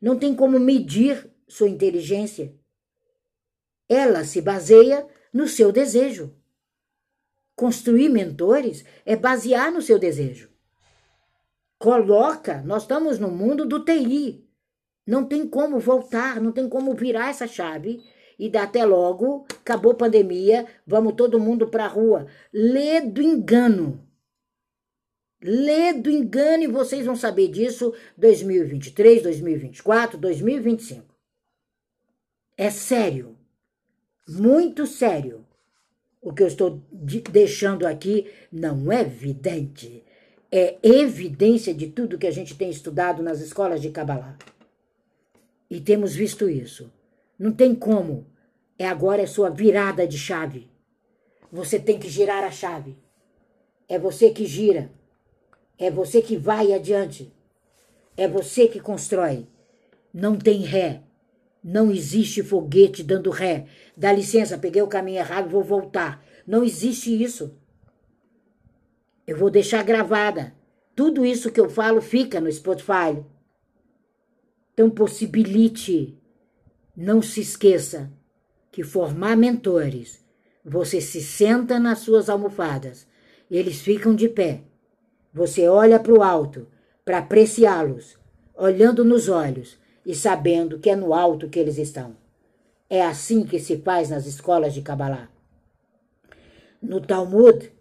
Não 0.00 0.16
tem 0.16 0.36
como 0.36 0.58
medir 0.60 1.28
sua 1.48 1.68
inteligência. 1.68 2.54
Ela 3.88 4.24
se 4.24 4.40
baseia 4.40 5.06
no 5.32 5.46
seu 5.48 5.70
desejo. 5.70 6.34
Construir 7.56 8.08
mentores 8.08 8.84
é 9.04 9.14
basear 9.14 9.72
no 9.72 9.82
seu 9.82 9.98
desejo. 9.98 10.50
Coloca, 11.78 12.62
nós 12.62 12.82
estamos 12.82 13.18
no 13.18 13.30
mundo 13.30 13.66
do 13.66 13.84
TI. 13.84 14.44
Não 15.06 15.24
tem 15.24 15.46
como 15.46 15.78
voltar, 15.78 16.40
não 16.40 16.50
tem 16.50 16.68
como 16.68 16.94
virar 16.94 17.28
essa 17.28 17.46
chave 17.46 18.02
e 18.38 18.48
dar 18.48 18.64
até 18.64 18.84
logo, 18.84 19.46
acabou 19.60 19.92
a 19.92 19.96
pandemia, 19.96 20.66
vamos 20.86 21.14
todo 21.14 21.38
mundo 21.38 21.68
para 21.68 21.84
a 21.84 21.88
rua. 21.88 22.26
Lê 22.52 23.00
do 23.00 23.22
engano. 23.22 24.04
Lê 25.42 25.92
do 25.92 26.10
engano 26.10 26.62
e 26.62 26.68
vocês 26.68 27.04
vão 27.04 27.14
saber 27.14 27.48
disso 27.48 27.94
2023, 28.16 29.22
2024, 29.22 30.18
2025. 30.18 31.14
É 32.56 32.70
sério. 32.70 33.36
Muito 34.28 34.86
sério. 34.86 35.44
O 36.20 36.32
que 36.32 36.42
eu 36.42 36.46
estou 36.46 36.80
deixando 37.30 37.86
aqui 37.86 38.30
não 38.50 38.90
é 38.90 39.02
evidente. 39.02 40.02
É 40.50 40.78
evidência 40.82 41.74
de 41.74 41.88
tudo 41.88 42.16
que 42.16 42.26
a 42.26 42.30
gente 42.30 42.54
tem 42.54 42.70
estudado 42.70 43.22
nas 43.22 43.40
escolas 43.40 43.82
de 43.82 43.90
Kabbalah. 43.90 44.38
E 45.68 45.80
temos 45.80 46.14
visto 46.14 46.48
isso. 46.48 46.90
Não 47.38 47.52
tem 47.52 47.74
como. 47.74 48.26
É 48.78 48.86
agora 48.86 49.22
é 49.22 49.26
sua 49.26 49.50
virada 49.50 50.06
de 50.06 50.16
chave. 50.16 50.68
Você 51.52 51.78
tem 51.78 51.98
que 51.98 52.08
girar 52.08 52.42
a 52.42 52.50
chave. 52.50 52.96
É 53.88 53.98
você 53.98 54.30
que 54.30 54.46
gira. 54.46 54.90
É 55.78 55.90
você 55.90 56.22
que 56.22 56.36
vai 56.36 56.72
adiante. 56.72 57.30
É 58.16 58.26
você 58.26 58.66
que 58.68 58.80
constrói. 58.80 59.46
Não 60.12 60.36
tem 60.36 60.62
ré. 60.62 61.02
Não 61.64 61.90
existe 61.90 62.42
foguete 62.42 63.02
dando 63.02 63.30
ré. 63.30 63.64
Dá 63.96 64.12
licença, 64.12 64.58
peguei 64.58 64.82
o 64.82 64.86
caminho 64.86 65.16
errado, 65.16 65.48
vou 65.48 65.62
voltar. 65.62 66.22
Não 66.46 66.62
existe 66.62 67.10
isso. 67.10 67.56
Eu 69.26 69.38
vou 69.38 69.48
deixar 69.48 69.82
gravada. 69.82 70.54
Tudo 70.94 71.24
isso 71.24 71.50
que 71.50 71.58
eu 71.58 71.70
falo 71.70 72.02
fica 72.02 72.38
no 72.38 72.52
Spotify. 72.52 73.24
Então 74.74 74.90
possibilite, 74.90 76.18
não 76.94 77.22
se 77.22 77.40
esqueça 77.40 78.12
que 78.70 78.84
formar 78.84 79.34
mentores, 79.34 80.22
você 80.62 81.00
se 81.00 81.22
senta 81.22 81.78
nas 81.78 82.00
suas 82.00 82.28
almofadas, 82.28 83.06
eles 83.50 83.80
ficam 83.80 84.14
de 84.14 84.28
pé. 84.28 84.64
Você 85.32 85.66
olha 85.66 85.98
para 85.98 86.12
o 86.12 86.22
alto 86.22 86.66
para 87.04 87.18
apreciá-los, 87.18 88.18
olhando 88.54 89.04
nos 89.04 89.28
olhos 89.28 89.78
e 90.04 90.14
sabendo 90.14 90.78
que 90.78 90.90
é 90.90 90.96
no 90.96 91.14
alto 91.14 91.48
que 91.48 91.58
eles 91.58 91.78
estão. 91.78 92.16
É 92.88 93.04
assim 93.04 93.44
que 93.44 93.58
se 93.58 93.78
faz 93.78 94.10
nas 94.10 94.26
escolas 94.26 94.74
de 94.74 94.82
Kabbalah. 94.82 95.28
No 96.80 97.00
Talmud, 97.00 97.72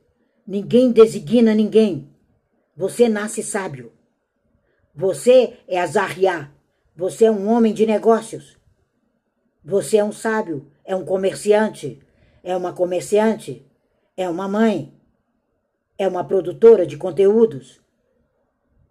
ninguém 0.47 0.91
designa 0.91 1.53
ninguém. 1.53 2.09
Você 2.75 3.09
nasce 3.09 3.43
sábio. 3.43 3.91
Você 4.95 5.57
é 5.67 5.79
Azariah, 5.79 6.51
você 6.95 7.25
é 7.25 7.31
um 7.31 7.49
homem 7.49 7.73
de 7.73 7.85
negócios. 7.85 8.57
Você 9.63 9.97
é 9.97 10.03
um 10.03 10.11
sábio, 10.11 10.71
é 10.85 10.95
um 10.95 11.03
comerciante, 11.05 11.99
é 12.43 12.55
uma 12.55 12.73
comerciante, 12.73 13.65
é 14.15 14.29
uma 14.29 14.47
mãe, 14.47 14.93
é 15.97 16.07
uma 16.07 16.23
produtora 16.23 16.85
de 16.85 16.97
conteúdos. 16.97 17.81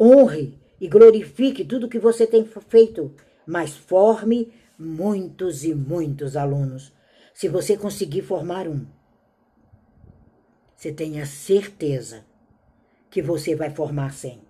Honre 0.01 0.62
e 0.83 0.87
glorifique 0.87 1.65
tudo 1.65 1.89
que 1.89 1.99
você 1.99 2.27
tem 2.27 2.45
feito, 2.69 3.15
mas 3.47 3.75
forme 3.75 4.53
muitos 4.79 5.65
e 5.65 5.75
muitos 5.75 6.37
alunos. 6.37 6.93
Se 7.33 7.49
você 7.49 7.75
conseguir 7.75 8.21
formar 8.21 8.69
um, 8.69 8.85
você 10.77 10.93
tenha 10.93 11.25
certeza 11.25 12.27
que 13.09 13.23
você 13.23 13.55
vai 13.55 13.71
formar 13.71 14.13
cem. 14.13 14.43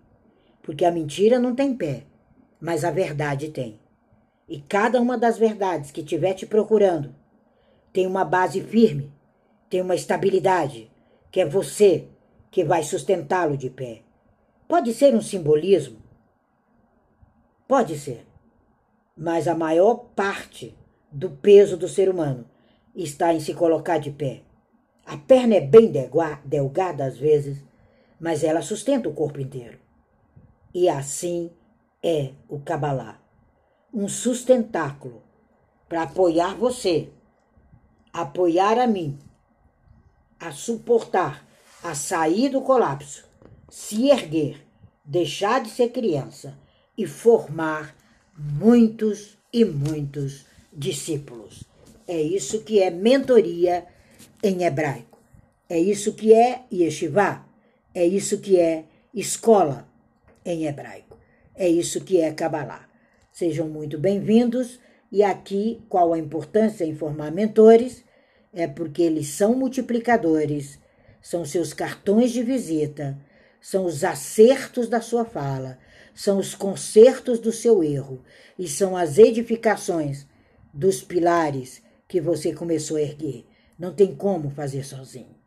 Porque 0.61 0.85
a 0.85 0.91
mentira 0.91 1.39
não 1.39 1.55
tem 1.55 1.77
pé 1.77 2.07
mas 2.63 2.85
a 2.85 2.93
verdade 2.93 3.49
tem. 3.49 3.81
E 4.49 4.61
cada 4.61 5.01
uma 5.01 5.19
das 5.19 5.37
verdades 5.37 5.91
que 5.91 6.01
estiver 6.01 6.33
te 6.33 6.47
procurando 6.47 7.13
tem 7.93 8.07
uma 8.07 8.25
base 8.25 8.61
firme, 8.61 9.13
tem 9.69 9.81
uma 9.81 9.97
estabilidade, 9.97 10.89
que 11.33 11.41
é 11.41 11.45
você 11.45 12.07
que 12.53 12.63
vai 12.63 12.85
sustentá-lo 12.85 13.57
de 13.57 13.69
pé. 13.69 14.03
Pode 14.69 14.95
ser 14.95 15.13
um 15.13 15.21
simbolismo, 15.21 15.99
pode 17.67 17.99
ser, 17.99 18.27
mas 19.17 19.49
a 19.49 19.55
maior 19.55 19.95
parte 20.15 20.77
do 21.11 21.31
peso 21.31 21.77
do 21.77 21.89
ser 21.89 22.09
humano 22.09 22.47
está 22.95 23.33
em 23.33 23.41
se 23.41 23.55
colocar 23.55 23.99
de 23.99 24.11
pé. 24.11 24.43
A 25.05 25.17
perna 25.17 25.57
é 25.57 25.61
bem 25.61 25.93
delgada 26.45 27.05
às 27.05 27.19
vezes, 27.19 27.63
mas 28.21 28.45
ela 28.45 28.63
sustenta 28.63 29.09
o 29.09 29.15
corpo 29.15 29.41
inteiro. 29.41 29.79
E 30.73 30.89
assim 30.89 31.51
é 32.03 32.33
o 32.49 32.59
Kabbalah 32.61 33.23
um 33.93 34.09
sustentáculo 34.09 35.23
para 35.87 36.05
apoiar 36.05 36.55
você, 36.55 37.11
apoiar 38.11 38.79
a 38.79 38.87
mim, 38.87 39.19
a 40.41 40.51
suportar, 40.51 41.47
a 41.83 41.95
sair 41.95 42.49
do 42.49 42.63
colapso, 42.63 43.25
se 43.69 44.09
erguer, 44.09 44.67
deixar 45.05 45.61
de 45.61 45.69
ser 45.69 45.91
criança 45.91 46.59
e 46.97 47.07
formar 47.07 47.95
muitos 48.37 49.39
e 49.53 49.65
muitos 49.65 50.47
discípulos. 50.73 51.65
É 52.07 52.21
isso 52.21 52.63
que 52.63 52.83
é 52.83 52.91
mentoria 52.91 53.87
em 54.43 54.65
hebraico. 54.65 55.19
É 55.69 55.79
isso 55.79 56.13
que 56.15 56.35
é 56.35 56.65
yeshiva. 56.73 57.45
É 57.95 58.07
isso 58.07 58.39
que 58.39 58.59
é 58.59 58.85
escola 59.15 59.87
em 60.45 60.67
hebraico. 60.67 61.19
É 61.55 61.69
isso 61.69 62.01
que 62.03 62.21
é 62.21 62.33
Kabbalah. 62.33 62.89
Sejam 63.31 63.69
muito 63.69 63.99
bem-vindos. 63.99 64.79
E 65.11 65.23
aqui, 65.23 65.83
qual 65.89 66.13
a 66.13 66.19
importância 66.19 66.85
em 66.85 66.95
formar 66.95 67.31
mentores? 67.31 68.03
É 68.53 68.67
porque 68.67 69.03
eles 69.03 69.29
são 69.29 69.55
multiplicadores, 69.55 70.79
são 71.21 71.45
seus 71.45 71.73
cartões 71.73 72.33
de 72.33 72.43
visita, 72.43 73.19
são 73.61 73.85
os 73.85 74.05
acertos 74.05 74.89
da 74.89 75.01
sua 75.01 75.25
fala, 75.25 75.79
são 76.15 76.39
os 76.39 76.55
consertos 76.55 77.39
do 77.39 77.53
seu 77.53 77.83
erro 77.83 78.23
e 78.59 78.69
são 78.69 78.97
as 78.97 79.19
edificações 79.19 80.27
dos 80.73 81.03
pilares 81.03 81.83
que 82.07 82.21
você 82.21 82.53
começou 82.53 82.97
a 82.97 83.03
erguer. 83.03 83.45
Não 83.79 83.93
tem 83.93 84.15
como 84.15 84.51
fazer 84.51 84.85
sozinho. 84.85 85.42